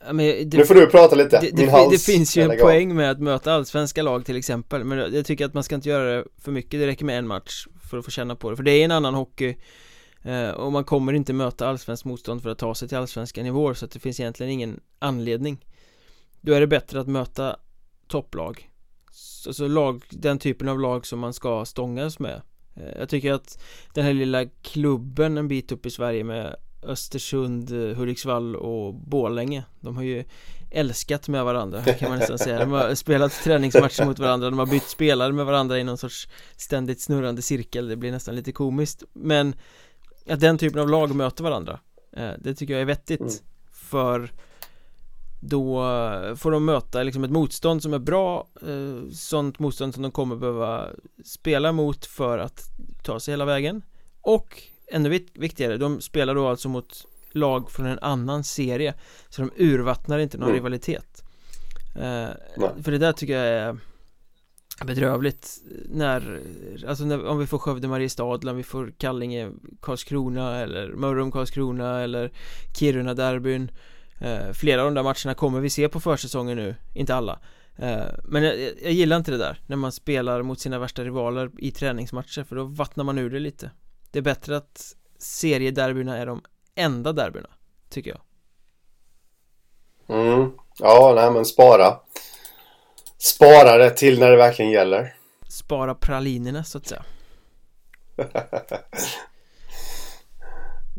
[0.00, 2.94] Ja, det, nu får du prata lite, det, Min hals det finns ju en poäng
[2.94, 6.16] med att möta allsvenska lag till exempel Men jag tycker att man ska inte göra
[6.16, 8.56] det för mycket, det räcker med en match för att få känna på det.
[8.56, 9.56] För det är en annan hockey
[10.22, 13.74] eh, Och man kommer inte möta allsvenskt motstånd för att ta sig till allsvenska nivåer
[13.74, 15.64] Så att det finns egentligen ingen anledning.
[16.40, 17.56] Då är det bättre att möta
[18.08, 18.70] topplag.
[19.46, 22.42] Alltså lag, den typen av lag som man ska stångas med.
[22.76, 23.62] Eh, Jag tycker att
[23.94, 29.96] den här lilla klubben en bit upp i Sverige med Östersund, Hudiksvall och Bålänge De
[29.96, 30.24] har ju
[30.70, 32.58] älskat med varandra kan man nästan säga.
[32.58, 36.28] De har spelat träningsmatcher mot varandra De har bytt spelare med varandra i någon sorts
[36.56, 37.88] ständigt snurrande cirkel.
[37.88, 39.02] Det blir nästan lite komiskt.
[39.12, 39.54] Men
[40.28, 41.80] att den typen av lag möter varandra
[42.16, 43.32] eh, Det tycker jag är vettigt mm.
[43.72, 44.32] För
[45.40, 45.82] då
[46.36, 50.36] får de möta liksom ett motstånd som är bra eh, Sånt motstånd som de kommer
[50.36, 50.86] behöva
[51.24, 52.60] spela mot för att
[53.02, 53.82] ta sig hela vägen.
[54.20, 58.94] Och ännu viktigare, de spelar då alltså mot lag från en annan serie
[59.28, 60.54] Så de urvattnar inte någon mm.
[60.54, 61.22] rivalitet.
[61.94, 62.28] Eh,
[62.82, 63.76] För det där tycker jag är
[64.84, 65.58] bedrövligt
[65.88, 66.40] när,
[66.88, 72.00] alltså när, om vi får Skövde Mariestad om vi får Kallinge Karlskrona eller Mörrum Karlskrona
[72.00, 72.32] eller
[72.78, 73.70] Kiruna derbyn
[74.20, 77.38] eh, Flera av de där matcherna kommer vi se på försäsongen nu, inte alla.
[77.76, 81.50] Eh, Men jag, jag, gillar inte det där när man spelar mot sina värsta rivaler
[81.58, 83.70] i träningsmatcher för då vattnar man ur det lite
[84.10, 86.42] Det är bättre att seriederbyna är de
[86.74, 87.48] enda derbyna,
[87.90, 88.20] tycker jag.
[90.18, 91.96] Mm, ja, nej men spara.
[93.18, 95.14] Spara det till när det verkligen gäller.
[95.48, 97.04] Spara pralinerna så att säga.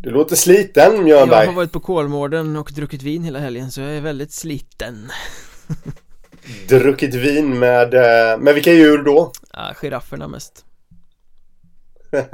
[0.01, 1.39] Du låter sliten Mjörnberg.
[1.39, 5.11] Jag har varit på Kolmården och druckit vin hela helgen så jag är väldigt sliten.
[6.69, 9.31] Druckit vin med, eh, med vilka djur då?
[9.53, 10.65] Ja, girafferna mest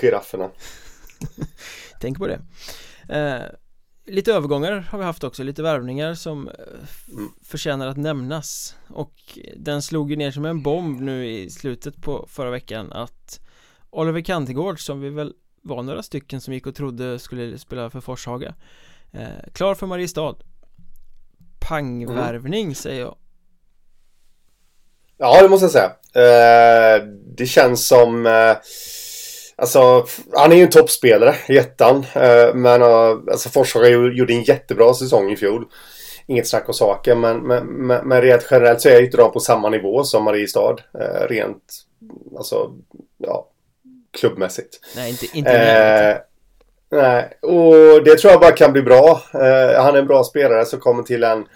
[0.00, 0.50] Girafferna.
[2.00, 2.40] Tänk på det.
[3.08, 3.42] Eh,
[4.08, 6.54] Lite övergångar har vi haft också, lite värvningar som eh,
[7.12, 7.28] mm.
[7.42, 8.76] förtjänar att nämnas.
[8.88, 13.40] Och den slog ju ner som en bomb nu i slutet på förra veckan att
[13.90, 18.00] Oliver Kantegård som vi väl var några stycken som gick och trodde skulle spela för
[18.00, 18.54] Forshaga
[19.12, 20.34] eh, Klar för Mariestad.
[21.68, 22.74] Pangvärvning mm.
[22.74, 23.16] säger jag.
[25.16, 25.92] Ja det måste jag säga.
[26.14, 27.04] Eh,
[27.36, 28.56] Det känns som eh,
[29.58, 32.06] Alltså, han är ju en toppspelare i ettan.
[32.14, 35.64] Eh, men uh, alltså Forshaga gjorde en jättebra säsong i fjol.
[36.26, 39.32] Inget snack om saken, men, men, men, men rent generellt så är ju inte de
[39.32, 40.76] på samma nivå som Mariestad.
[40.98, 41.62] Uh, rent,
[42.36, 42.72] alltså,
[43.18, 43.48] ja,
[44.18, 44.80] klubbmässigt.
[44.96, 49.22] Nej, inte, inte uh, Nej, och det tror jag bara kan bli bra.
[49.76, 51.46] han är en bra spelare som kommer till en,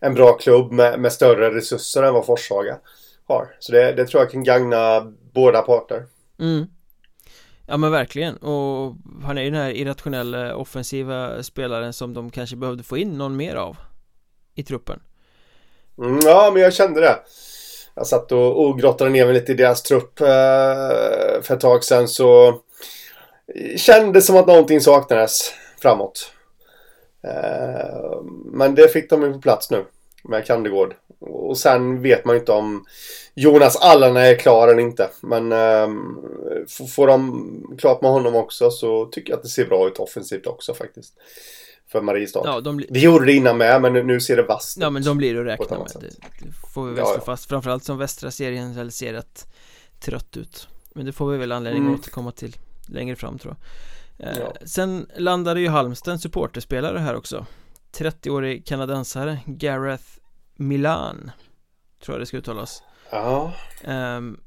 [0.00, 2.76] en bra klubb med, med större resurser än vad Forshaga
[3.26, 3.48] har.
[3.58, 6.04] Så det, det tror jag kan gagna båda parter.
[6.40, 6.66] Mm.
[7.70, 12.56] Ja men verkligen och han är ju den här irrationella offensiva spelaren som de kanske
[12.56, 13.76] behövde få in någon mer av
[14.54, 15.00] i truppen.
[15.98, 17.18] Mm, ja men jag kände det.
[17.94, 20.26] Jag satt och, och grottade ner mig lite i deras trupp eh,
[21.42, 22.60] för ett tag sedan så
[23.76, 25.52] kändes som att någonting saknades
[25.82, 26.32] framåt.
[27.24, 29.84] Eh, men det fick de ju på plats nu
[30.28, 30.94] med Kandegård.
[31.20, 32.84] Och sen vet man ju inte om
[33.34, 35.10] Jonas Allan är klar eller inte.
[35.20, 35.88] Men eh,
[36.96, 40.46] får de klart med honom också så tycker jag att det ser bra ut offensivt
[40.46, 41.14] också faktiskt.
[41.92, 42.42] För Mariestad.
[42.44, 45.18] Ja, de det gjorde det innan med men nu, ser det vasst Ja men de
[45.18, 45.88] blir att räkna med.
[46.00, 46.06] Det,
[46.44, 47.48] det får vi väl slå ja, fast.
[47.48, 49.46] Framförallt som västra serien väl ser rätt
[50.00, 50.68] trött ut.
[50.92, 51.94] Men det får vi väl anledning mm.
[51.94, 52.56] att återkomma till
[52.86, 54.28] längre fram tror jag.
[54.28, 54.66] Eh, ja.
[54.66, 57.46] Sen landade ju Halmstad en supporterspelare här också
[57.92, 60.04] 30-årig kanadensare Gareth
[60.56, 61.30] Milan
[62.00, 62.82] Tror jag det ska uttalas.
[63.10, 63.52] Ja.
[63.84, 64.40] Um,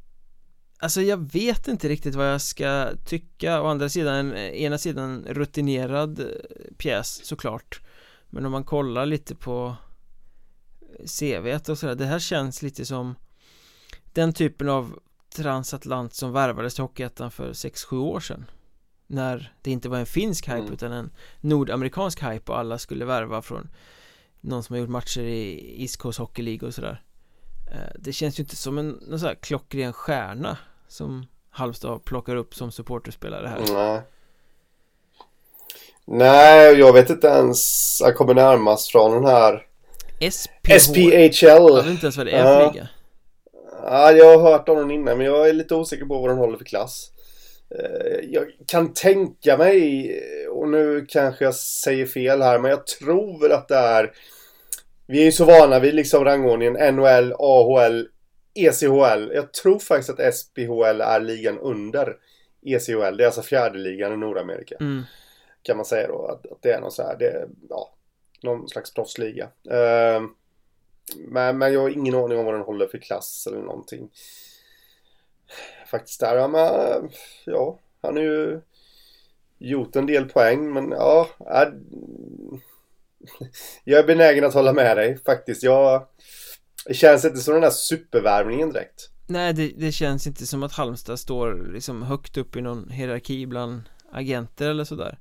[0.83, 3.61] Alltså jag vet inte riktigt vad jag ska tycka.
[3.61, 6.25] Å andra sidan, ena sidan rutinerad eh,
[6.77, 7.81] pjäs såklart.
[8.29, 9.75] Men om man kollar lite på
[11.19, 13.15] CV och sådär Det här känns lite som
[14.13, 14.99] Den typen av
[15.35, 18.45] transatlant som värvades till Hockeyettan för 6-7 år sedan
[19.11, 20.73] När det inte var en finsk hype mm.
[20.73, 23.69] utan en nordamerikansk hype och alla skulle värva från
[24.41, 27.03] Någon som har gjort matcher i East Coast Hockey League och sådär.
[27.71, 30.57] Eh, Det känns ju inte som en någon sån här klockren stjärna
[30.87, 33.73] Som Halmstad plockar upp som supporterspelare här.
[33.73, 34.01] Nej.
[36.05, 37.97] Nej, jag vet inte ens.
[38.01, 39.65] Jag kommer närmast från den här
[40.31, 42.87] SPH SPHL Jag vet inte ens vad det är för liga.
[43.83, 46.37] Ja, jag har hört om den innan men jag är lite osäker på vad den
[46.37, 47.10] håller för klass.
[47.79, 50.11] Eh, jag kan tänka mig,
[50.49, 54.11] och nu kanske jag säger fel här, men jag tror väl att det är...
[55.07, 58.07] Vi är ju så vana vid liksom rangordningen NHL, AHL,
[58.53, 59.31] ECHL.
[59.33, 62.17] Jag tror faktiskt att SPHL är ligan under
[62.61, 63.17] ECHL.
[63.17, 64.75] Det är alltså fjärde ligan i Nordamerika.
[64.79, 65.03] mm.
[65.63, 67.93] Kan man säga då att, att det är någon så här, det, ja,
[68.43, 69.43] någon slags proffsliga.
[69.71, 70.27] Uh,
[71.17, 74.09] men, men jag har ingen aning om vad den håller för klass eller någonting.
[75.91, 77.09] Faktiskt där, ja men
[77.45, 78.61] ja, han har ju
[79.59, 81.29] gjort en del poäng men ja,
[83.83, 85.63] jag är benägen att hålla med dig faktiskt.
[85.63, 86.07] Jag,
[86.85, 89.09] det känns inte som den där supervärvningen direkt.
[89.27, 93.45] Nej, det, det, känns inte som att Halmstad står liksom högt upp i någon hierarki
[93.45, 93.81] bland
[94.11, 95.19] agenter eller sådär.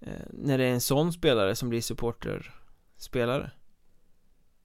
[0.00, 3.50] Eh, när det är en sån spelare som blir supporterspelare.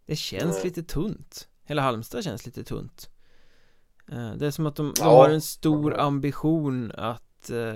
[0.05, 0.63] Det känns mm.
[0.63, 3.09] lite tunt Hela Halmstad känns lite tunt
[4.07, 7.75] Det är som att de, de har en stor ambition att uh,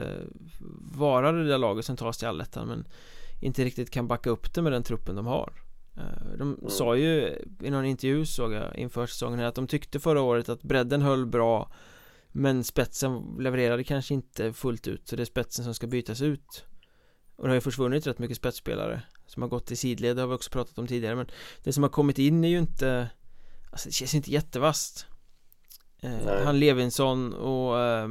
[0.95, 2.87] vara det där laget som tar sig till allettan men
[3.39, 5.53] inte riktigt kan backa upp det med den truppen de har.
[5.97, 6.69] Uh, De mm.
[6.69, 10.49] sa ju i någon intervju såg jag inför säsongen här att de tyckte förra året
[10.49, 11.71] att bredden höll bra
[12.31, 16.65] Men spetsen levererade kanske inte fullt ut så det är spetsen som ska bytas ut.
[17.35, 20.27] Och det har ju försvunnit rätt mycket spetsspelare som har gått i sidled, det har
[20.27, 21.27] vi också pratat om tidigare men
[21.63, 23.09] Det som har kommit in är ju inte
[23.71, 25.05] Alltså det känns inte jättevast
[26.01, 28.09] eh, Han Levinsson och eh,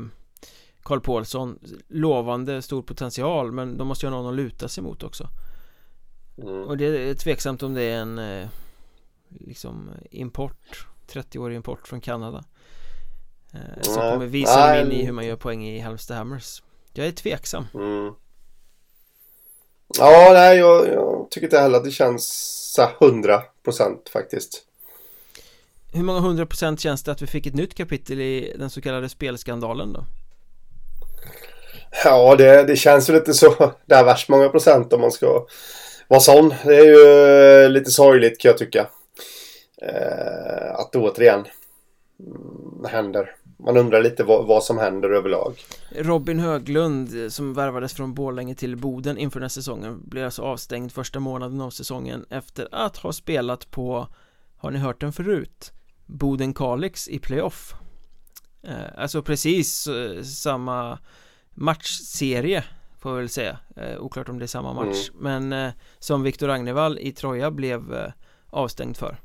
[0.82, 5.03] Karl Paulsson Lovande, stor potential men de måste ju ha någon att luta sig mot
[5.03, 5.28] också.
[6.43, 6.62] Mm.
[6.62, 8.49] Och det är tveksamt om det är en eh,
[9.38, 12.45] Liksom import 30-årig import från Kanada.
[13.55, 16.62] Eh, Som kommer visa dem in i hur man gör poäng i Halmstad Hammers
[16.93, 17.66] Jag är tveksam.
[17.74, 18.14] Mm.
[19.99, 22.26] Ja, nej, jag, jag tycker inte heller att det känns
[22.74, 24.66] så 100 procent faktiskt.
[25.93, 28.80] Hur många hundra procent känns det att vi fick ett nytt kapitel i den så
[28.80, 30.05] kallade spelskandalen då?
[32.05, 33.72] Ja, det, det känns ju lite så.
[33.86, 35.47] Det är värst många procent om man ska
[36.09, 36.55] vara sån.
[36.64, 38.86] Det är ju lite sorgligt kan jag tycka.
[39.82, 41.45] Eh, att det återigen
[42.20, 43.36] mm, händer.
[43.59, 45.55] Man undrar lite vad, vad, som händer överlag
[45.91, 50.43] Robin Höglund eh, som värvades från Borlänge till Boden inför den här säsongen Blev alltså
[50.43, 54.09] avstängd första månaden av säsongen efter att ha spelat på
[54.57, 55.72] Har ni hört den förut?
[56.11, 57.74] Boden Kalix i playoff.
[58.62, 60.98] Eh, Alltså precis eh, samma
[61.54, 62.64] matchserie
[62.98, 63.58] Får jag väl säga.
[63.98, 65.11] Oklart om det är samma match.
[65.20, 65.48] Mm.
[65.48, 68.12] Men som Viktor Agnevall i Troja blev
[68.50, 69.16] avstängd för.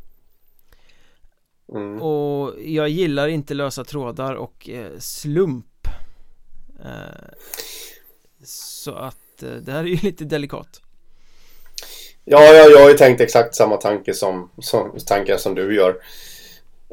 [1.74, 2.02] Mm.
[2.02, 5.88] Och jag gillar inte lösa trådar och eh, slump.
[6.84, 7.28] Eh,
[8.44, 10.82] Så att eh, det här är ju lite delikat.
[12.24, 15.90] Ja, ja, jag har ju tänkt exakt samma tanke som, som tankar som du gör.
[15.90, 15.96] eh,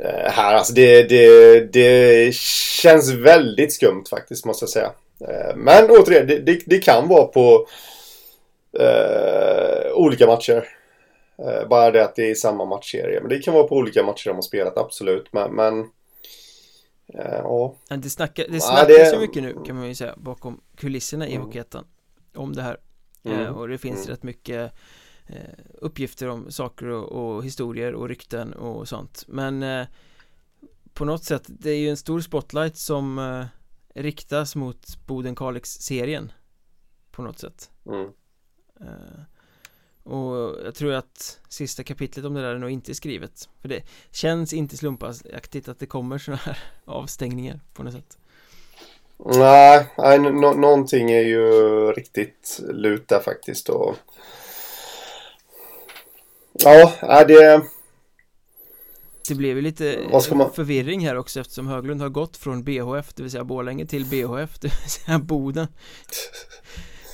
[0.05, 2.35] Här, alltså det, det, det
[2.83, 7.25] känns väldigt skumt faktiskt måste jag säga eh, Men återigen, det, det, det kan vara
[7.25, 7.67] på
[8.79, 10.69] eh, olika matcher
[11.39, 13.21] Eh, bara det att det är samma matchserie.
[13.21, 15.33] Men det kan vara på olika matcher de har spelat, absolut.
[15.33, 15.81] Men, men
[17.15, 17.75] eh, ja.
[17.89, 19.13] Det, snacka, det snackas ja, det...
[19.13, 21.47] ju mycket nu kan man ju säga bakom kulisserna i mm.
[21.47, 21.85] Hockeyettan
[22.35, 22.77] om det här.
[23.25, 23.55] Eh, mm.
[23.55, 24.11] och det finns mm.
[24.11, 24.73] rätt mycket
[25.75, 29.25] uppgifter om saker och, och, historier och rykten och sånt.
[29.29, 29.87] Men
[30.95, 33.45] på något sätt, det är ju en stor spotlight som
[33.95, 36.33] riktas mot Boden-Kalix-serien
[37.11, 37.71] på något sätt.
[37.87, 38.11] Mm.
[40.03, 43.83] Och jag tror att sista kapitlet om det där är nog inte skrivet För det
[44.11, 48.19] känns inte slumpaktigt att det kommer sådana här avstängningar på något sätt
[49.25, 51.41] Nej, nej no någonting är ju
[51.93, 53.97] riktigt lut där faktiskt och
[56.53, 57.63] Ja, är det
[59.29, 60.53] Det blev ju lite man...
[60.53, 64.59] förvirring här också eftersom Höglund har gått från BHF, det vill säga Borlänge till BHF,
[64.59, 65.67] det vill säga Boden.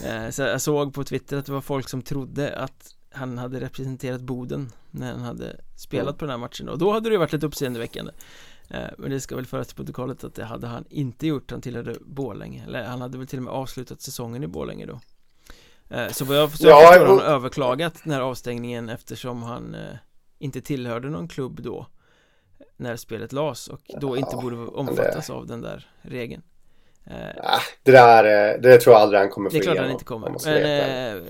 [0.05, 3.61] Eh, så jag såg på Twitter att det var folk som trodde att han hade
[3.61, 6.19] representerat Boden när han hade spelat mm.
[6.19, 6.69] på den här matchen.
[6.69, 8.13] Och då hade det varit lite uppseendeväckande.
[8.71, 11.61] Eh, Men det ska väl föras till protokollet att det hade han inte gjort, han
[11.61, 12.65] tillhörde Borlänge.
[12.65, 15.01] Eller han hade väl till och med avslutat säsongen i Borlänge då
[16.11, 19.77] Så vad jag förstår ja, har han överklagat den här avstängningen eftersom han
[20.39, 21.87] inte tillhörde någon klubb då
[22.77, 25.33] när spelet lades och då inte borde omfattas det...
[25.33, 26.43] av den där regeln.
[27.11, 29.91] Äh, Det där, eh, det tror jag aldrig han kommer få Det är klart han
[29.91, 30.35] inte kommer.
[30.45, 31.23] Men eh,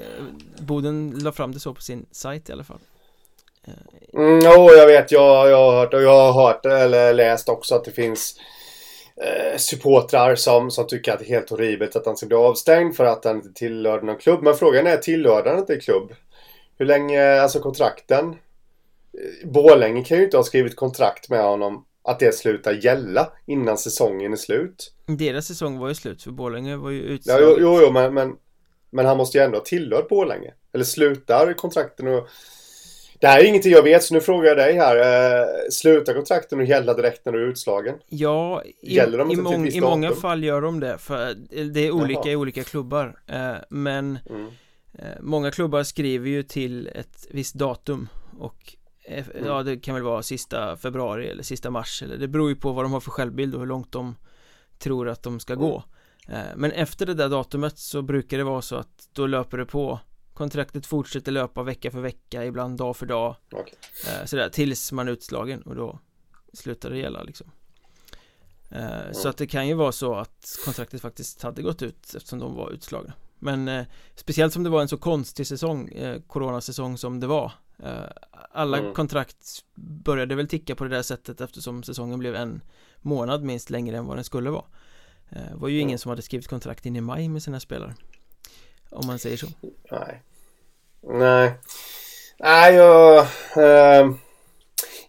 [0.59, 2.79] Boden la fram det så på sin sajt i alla fall.
[4.15, 5.13] Mm, jo, jag vet.
[5.13, 8.41] Jag, jag har hört och jag har hört eller läst också att det finns
[9.23, 12.97] eh, supportrar som, som tycker att det är helt horribelt att han ska bli avstängd
[12.97, 14.43] för att han inte tillhör någon klubb.
[14.43, 16.13] Men frågan är, tillhör han inte klubb?
[16.79, 18.37] Hur länge, alltså kontrakten?
[19.45, 24.33] Borlänge kan ju inte ha skrivit kontrakt med honom att det slutar gälla innan säsongen
[24.33, 24.93] är slut.
[25.07, 27.49] Deras säsong var ju slut för Borlänge var ju utslaget.
[27.49, 28.37] Ja, jo, jo, men, men,
[28.91, 30.55] men han måste ju ändå ha tillhört Borlänge.
[30.73, 32.29] Eller slutar kontrakten och
[33.21, 34.97] det här är ingenting jag vet, så nu frågar jag dig här.
[34.97, 37.95] Eh, slutar kontrakten att gälla direkt när du är utslagen?
[38.09, 40.99] Ja, i, Gäller de i, mång, i många fall gör de det.
[40.99, 41.35] För
[41.73, 42.33] det är olika Jaha.
[42.33, 43.21] i olika klubbar.
[43.27, 44.47] Eh, men mm.
[44.99, 48.09] eh, många klubbar skriver ju till ett visst datum.
[48.39, 49.47] Och eh, mm.
[49.47, 52.03] ja, det kan väl vara sista februari eller sista mars.
[52.03, 54.17] Eller det beror ju på vad de har för självbild och hur långt de
[54.79, 55.65] tror att de ska mm.
[55.65, 55.83] gå.
[56.29, 59.67] Eh, men efter det där datumet så brukar det vara så att då löper det
[59.67, 60.01] på
[60.39, 63.75] Kontraktet fortsätter löpa vecka för vecka, ibland dag för dag okay.
[64.07, 65.99] eh, Sådär, tills man är utslagen och då
[66.53, 67.51] slutar det gälla liksom
[68.71, 69.15] mm.
[69.15, 72.55] Så att det kan ju vara så att kontraktet faktiskt hade gått ut eftersom de
[72.55, 77.21] var utslagna Men eh, speciellt som det var en så konstig säsong, eh, coronasäsong som
[77.21, 77.93] det var eh,
[78.53, 78.95] Alla mm.
[78.95, 82.63] kontrakt började väl ticka på det där sättet eftersom säsongen blev en
[82.99, 84.65] månad minst längre än vad den skulle vara
[85.29, 85.89] Det var ju mm.
[85.89, 87.95] ingen som hade skrivit kontrakt in i maj med sina spelare
[88.91, 89.47] om man säger så
[89.91, 90.23] Nej
[91.03, 91.53] Nej
[92.39, 93.19] Nej jag
[93.57, 94.11] eh,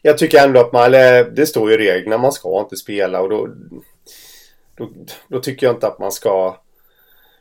[0.01, 3.21] Jag tycker ändå att man eller, Det står ju i reglerna man ska inte spela
[3.21, 3.47] och då,
[4.77, 4.89] då
[5.27, 6.57] Då tycker jag inte att man ska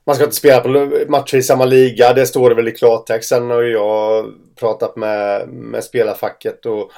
[0.05, 0.69] man ska inte spela på
[1.09, 2.13] matcher i samma liga.
[2.13, 3.29] Det står det väl i klartext.
[3.29, 4.27] Sen har jag
[4.57, 6.91] pratat med, med spelarfacket och,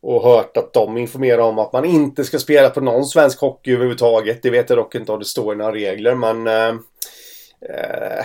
[0.00, 3.72] och hört att de informerar om att man inte ska spela på någon svensk hockey
[3.72, 4.42] överhuvudtaget.
[4.42, 6.80] Det vet jag dock inte om det står i några regler men eh
[7.68, 8.24] Eh,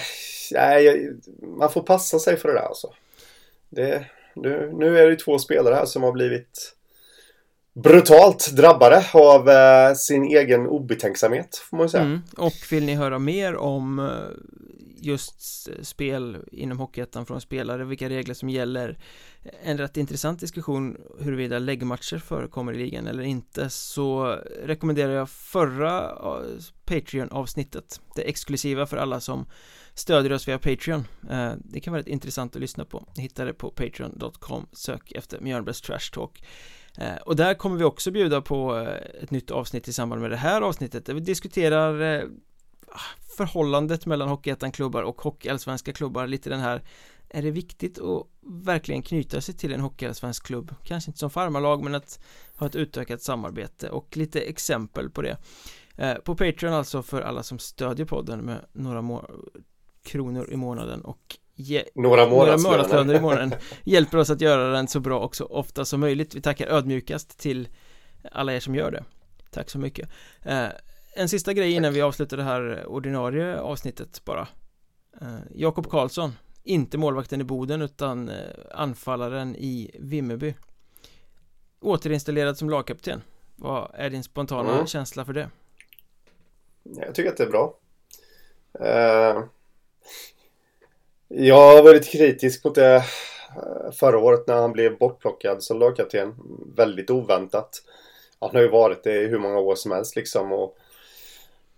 [0.52, 1.12] nej,
[1.58, 2.94] man får passa sig för det där alltså.
[3.70, 6.76] Det, nu, nu är det ju två spelare här som har blivit
[7.74, 12.04] brutalt drabbade av eh, sin egen obetänksamhet får man säga.
[12.04, 12.22] Mm.
[12.38, 14.06] Och vill ni höra mer om eh,
[15.02, 18.98] just spel inom Hockeyettan från spelare, vilka regler som gäller.
[19.64, 24.26] En rätt intressant diskussion huruvida läggmatcher förekommer i ligan eller inte så
[24.64, 26.12] rekommenderar jag förra
[26.86, 28.02] Patreon-avsnittet.
[28.16, 29.46] Det exklusiva för alla som
[29.94, 31.08] stödjer oss via Patreon.
[31.30, 33.06] Eh, det kan vara rätt intressant att lyssna på.
[33.18, 36.44] Ni hittar det på patreon.com Sök efter Mjölnbergs Trash Talk.
[36.98, 40.32] Eh, och där kommer vi också bjuda på eh, ett nytt avsnitt i samband med
[40.32, 42.24] det här avsnittet där vi diskuterar
[43.38, 46.84] förhållandet mellan Hockeyettan-klubbar och hockeyallsvenska klubbar lite den här
[47.30, 51.84] är det viktigt att verkligen knyta sig till en hockeyallsvensk klubb kanske inte som farmarlag
[51.84, 52.20] men att
[52.56, 55.38] ha ett utökat samarbete och lite exempel på det
[56.24, 59.22] på Patreon alltså för alla som stödjer podden med några
[60.04, 65.00] kronor i månaden och ge, några månadslöner i månaden hjälper oss att göra den så
[65.00, 66.36] bra och så ofta som möjligt.
[66.36, 67.70] Vi tackar ödmjukast till
[68.32, 69.04] alla er som gör det.
[69.52, 70.10] Tack så mycket.
[71.20, 74.48] Eh, en sista grej innan vi avslutar det här ordinarie avsnittet bara.
[75.22, 76.32] Eh, Jakob Karlsson,
[76.64, 78.36] inte målvakten i Boden utan eh,
[78.72, 80.54] anfallaren i Vimmerby.
[81.82, 83.22] Återinstallerad som lagkapten.
[83.56, 84.88] Vad är din spontana mm.
[84.88, 85.50] känsla för det?
[86.84, 87.76] Jag tycker att det är bra.
[88.80, 89.44] Uh
[91.32, 96.36] jag var lite kritisk mot det eh, förra året när han blev bortplockad som lagkapten.
[96.76, 97.84] Väldigt oväntat.
[98.40, 100.52] Han har ju varit det i hur många år som helst liksom.
[100.52, 100.78] Och,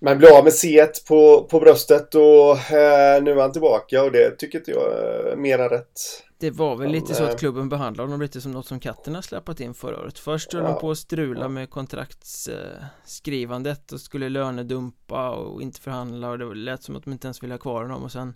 [0.04, 4.12] men blev av med C1 på, på bröstet och eh, nu är han tillbaka och
[4.12, 6.24] det tycker inte jag är mer än rätt.
[6.38, 9.22] Det var väl lite så att eh, klubben behandlade honom lite som något som katterna
[9.22, 10.20] släpat in förra året.
[10.20, 16.30] Först höll ja, de på att strula med kontraktsskrivandet och skulle lönedumpa och inte förhandla
[16.30, 18.04] och det lät som att de inte ens ville ha kvar honom.
[18.04, 18.34] Och sen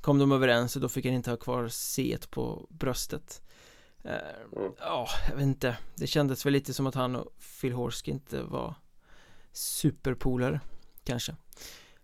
[0.00, 3.42] kom de överens och då fick han inte ha kvar C på bröstet.
[4.04, 4.12] Eh,
[4.56, 4.72] mm.
[4.78, 5.76] Ja, jag vet inte.
[5.96, 8.74] Det kändes väl lite som att han och Phil Horsk inte var
[9.52, 10.60] superpolare
[11.08, 11.36] Kanske.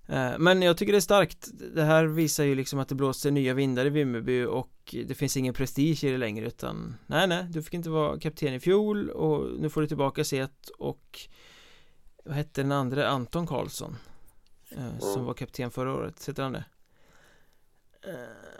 [0.06, 1.48] Eh, Men jag tycker det är starkt.
[1.74, 5.36] Det här visar ju liksom att det blåser nya vindar i Vimmerby och det finns
[5.36, 9.10] ingen prestige i det längre utan Nej nej, du fick inte vara kapten i fjol
[9.10, 11.20] och nu får du tillbaka set och
[12.24, 13.08] Vad hette den andra?
[13.08, 13.96] Anton Karlsson
[14.70, 15.24] eh, Som mm.
[15.24, 16.64] var kapten förra året, heter han det?
[18.06, 18.14] Eh,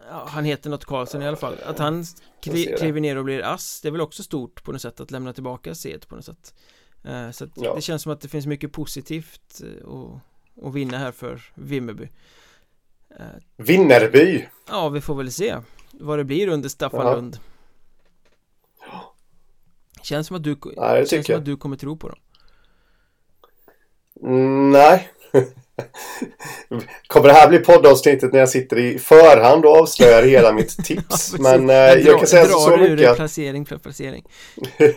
[0.09, 1.55] ja, han heter något Karlsson i alla fall.
[1.67, 2.05] Att han
[2.43, 5.11] kli, kliver ner och blir ass Det är väl också stort på något sätt att
[5.11, 6.55] lämna tillbaka C på något sätt.
[7.33, 11.43] Så att det känns som att det finns mycket positivt att, att vinna här för
[11.55, 12.09] Vimmerby
[13.21, 13.27] uh,
[13.57, 14.49] Vinnerby!
[14.69, 15.57] Ja, vi får väl se
[15.93, 17.39] vad det blir under Staffan Lund
[20.03, 21.39] Känns som att du, Nej, känns som jag.
[21.39, 22.19] att du kommer tro på dem
[24.23, 25.11] Mm, nej.
[27.07, 30.85] Kommer det här bli poddavsnittet när jag sitter i förhand och avslöjar hela mitt Ja,
[30.85, 31.03] tips?
[31.09, 31.39] precis.
[31.41, 34.25] Men eh, drar- jag kan säga så, så mycket att, placering för placering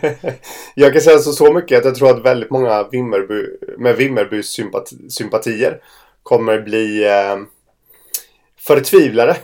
[0.74, 3.44] Jag kan säga så, så mycket att jag tror att väldigt många Vimmerby,
[3.78, 5.80] med Vimmerbys sympati, sympatier
[6.22, 7.36] kommer bli eh,
[8.60, 9.36] förtvivlade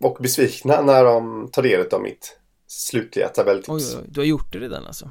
[0.00, 2.36] och besvikna när de tar del av mitt
[2.68, 3.68] slutliga tabelltips.
[3.68, 5.10] Oj, oj, oj, du har gjort det redan alltså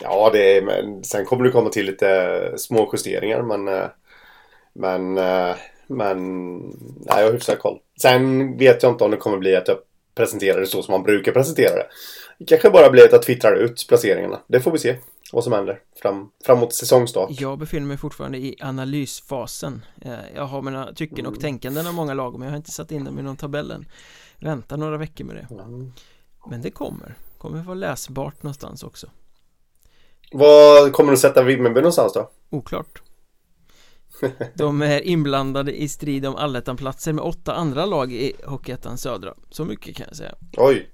[0.00, 3.86] Ja, det är, men sen kommer det komma till lite små justeringar men eh,
[4.72, 5.54] Men eh,
[5.86, 7.78] Men Nej, jag har hyfsat koll.
[8.02, 9.76] Sen vet jag inte om det kommer bli att jag
[10.14, 11.86] presenterar det så som man brukar presentera det.
[12.38, 14.40] Det kanske bara blir att jag twittrar ut placeringarna.
[14.46, 14.96] Det får vi se
[15.32, 17.30] vad som händer fram, framåt säsongstart.
[17.40, 21.32] Jag befinner mig fortfarande i analysfasen Eh, Jag har mina tycken Mm.
[21.32, 23.84] och tänkanden av många lag men jag har inte satt in dem i någon tabellen
[24.40, 25.92] Vänta några veckor med det Mm.
[26.50, 29.06] Men det kommer Kommer vara läsbart någonstans också
[30.32, 32.30] Vad kommer du sätta Vimmerby någonstans då?
[32.50, 33.02] Oklart.
[34.54, 39.34] De är inblandade i strid om allettanplatser med åtta andra lag i Hockeyettan Södra.
[39.50, 40.34] Så mycket kan jag säga.
[40.56, 40.88] Oj!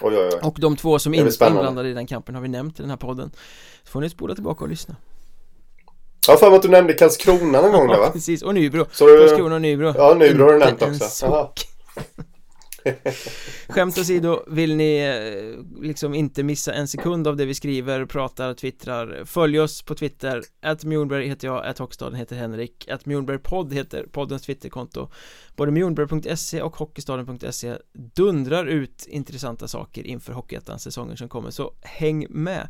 [0.00, 0.40] Oj, oj, oj.
[0.42, 2.90] Och de två som inte är inblandade i den kampen har vi nämnt i den
[2.90, 3.30] här podden.
[3.84, 4.96] Så får ni spola tillbaka och lyssna.
[6.26, 8.10] Jag har för mig att du nämnde Karlskrona någon gång där va?
[8.12, 8.86] Precis, och Nybro.
[8.92, 9.92] Så Karlskrona och Nybro.
[9.96, 11.52] Ja, Nybro har du nämnt också.
[13.68, 18.54] Skämt åsido, vill ni eh, liksom inte missa en sekund av det vi skriver, pratar,
[18.54, 22.88] twittrar Följ oss på Twitter, att Mjornberg heter jag, att Hockeystaden heter Henrik.
[22.88, 25.08] Att Mjornbergpodd heter poddens Twitterkonto.
[25.56, 32.68] Både Mjornberg.se och Hockeystaden.se dundrar ut intressanta saker inför Hockeyettan-säsongen som kommer, så häng med!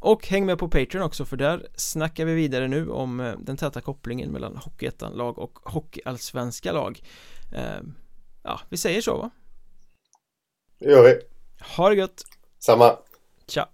[0.00, 3.56] Och häng med på Patreon också för där snackar vi vidare nu om eh, den
[3.56, 7.00] täta kopplingen mellan Hockeyettan-lag och Hockeyallsvenska lag.
[7.52, 7.82] Eh,
[8.48, 9.30] Ja, vi säger så va?
[10.78, 11.20] Det gör vi.
[11.76, 12.24] Ha det gött!
[12.58, 12.96] Samma.
[13.46, 13.68] Tja!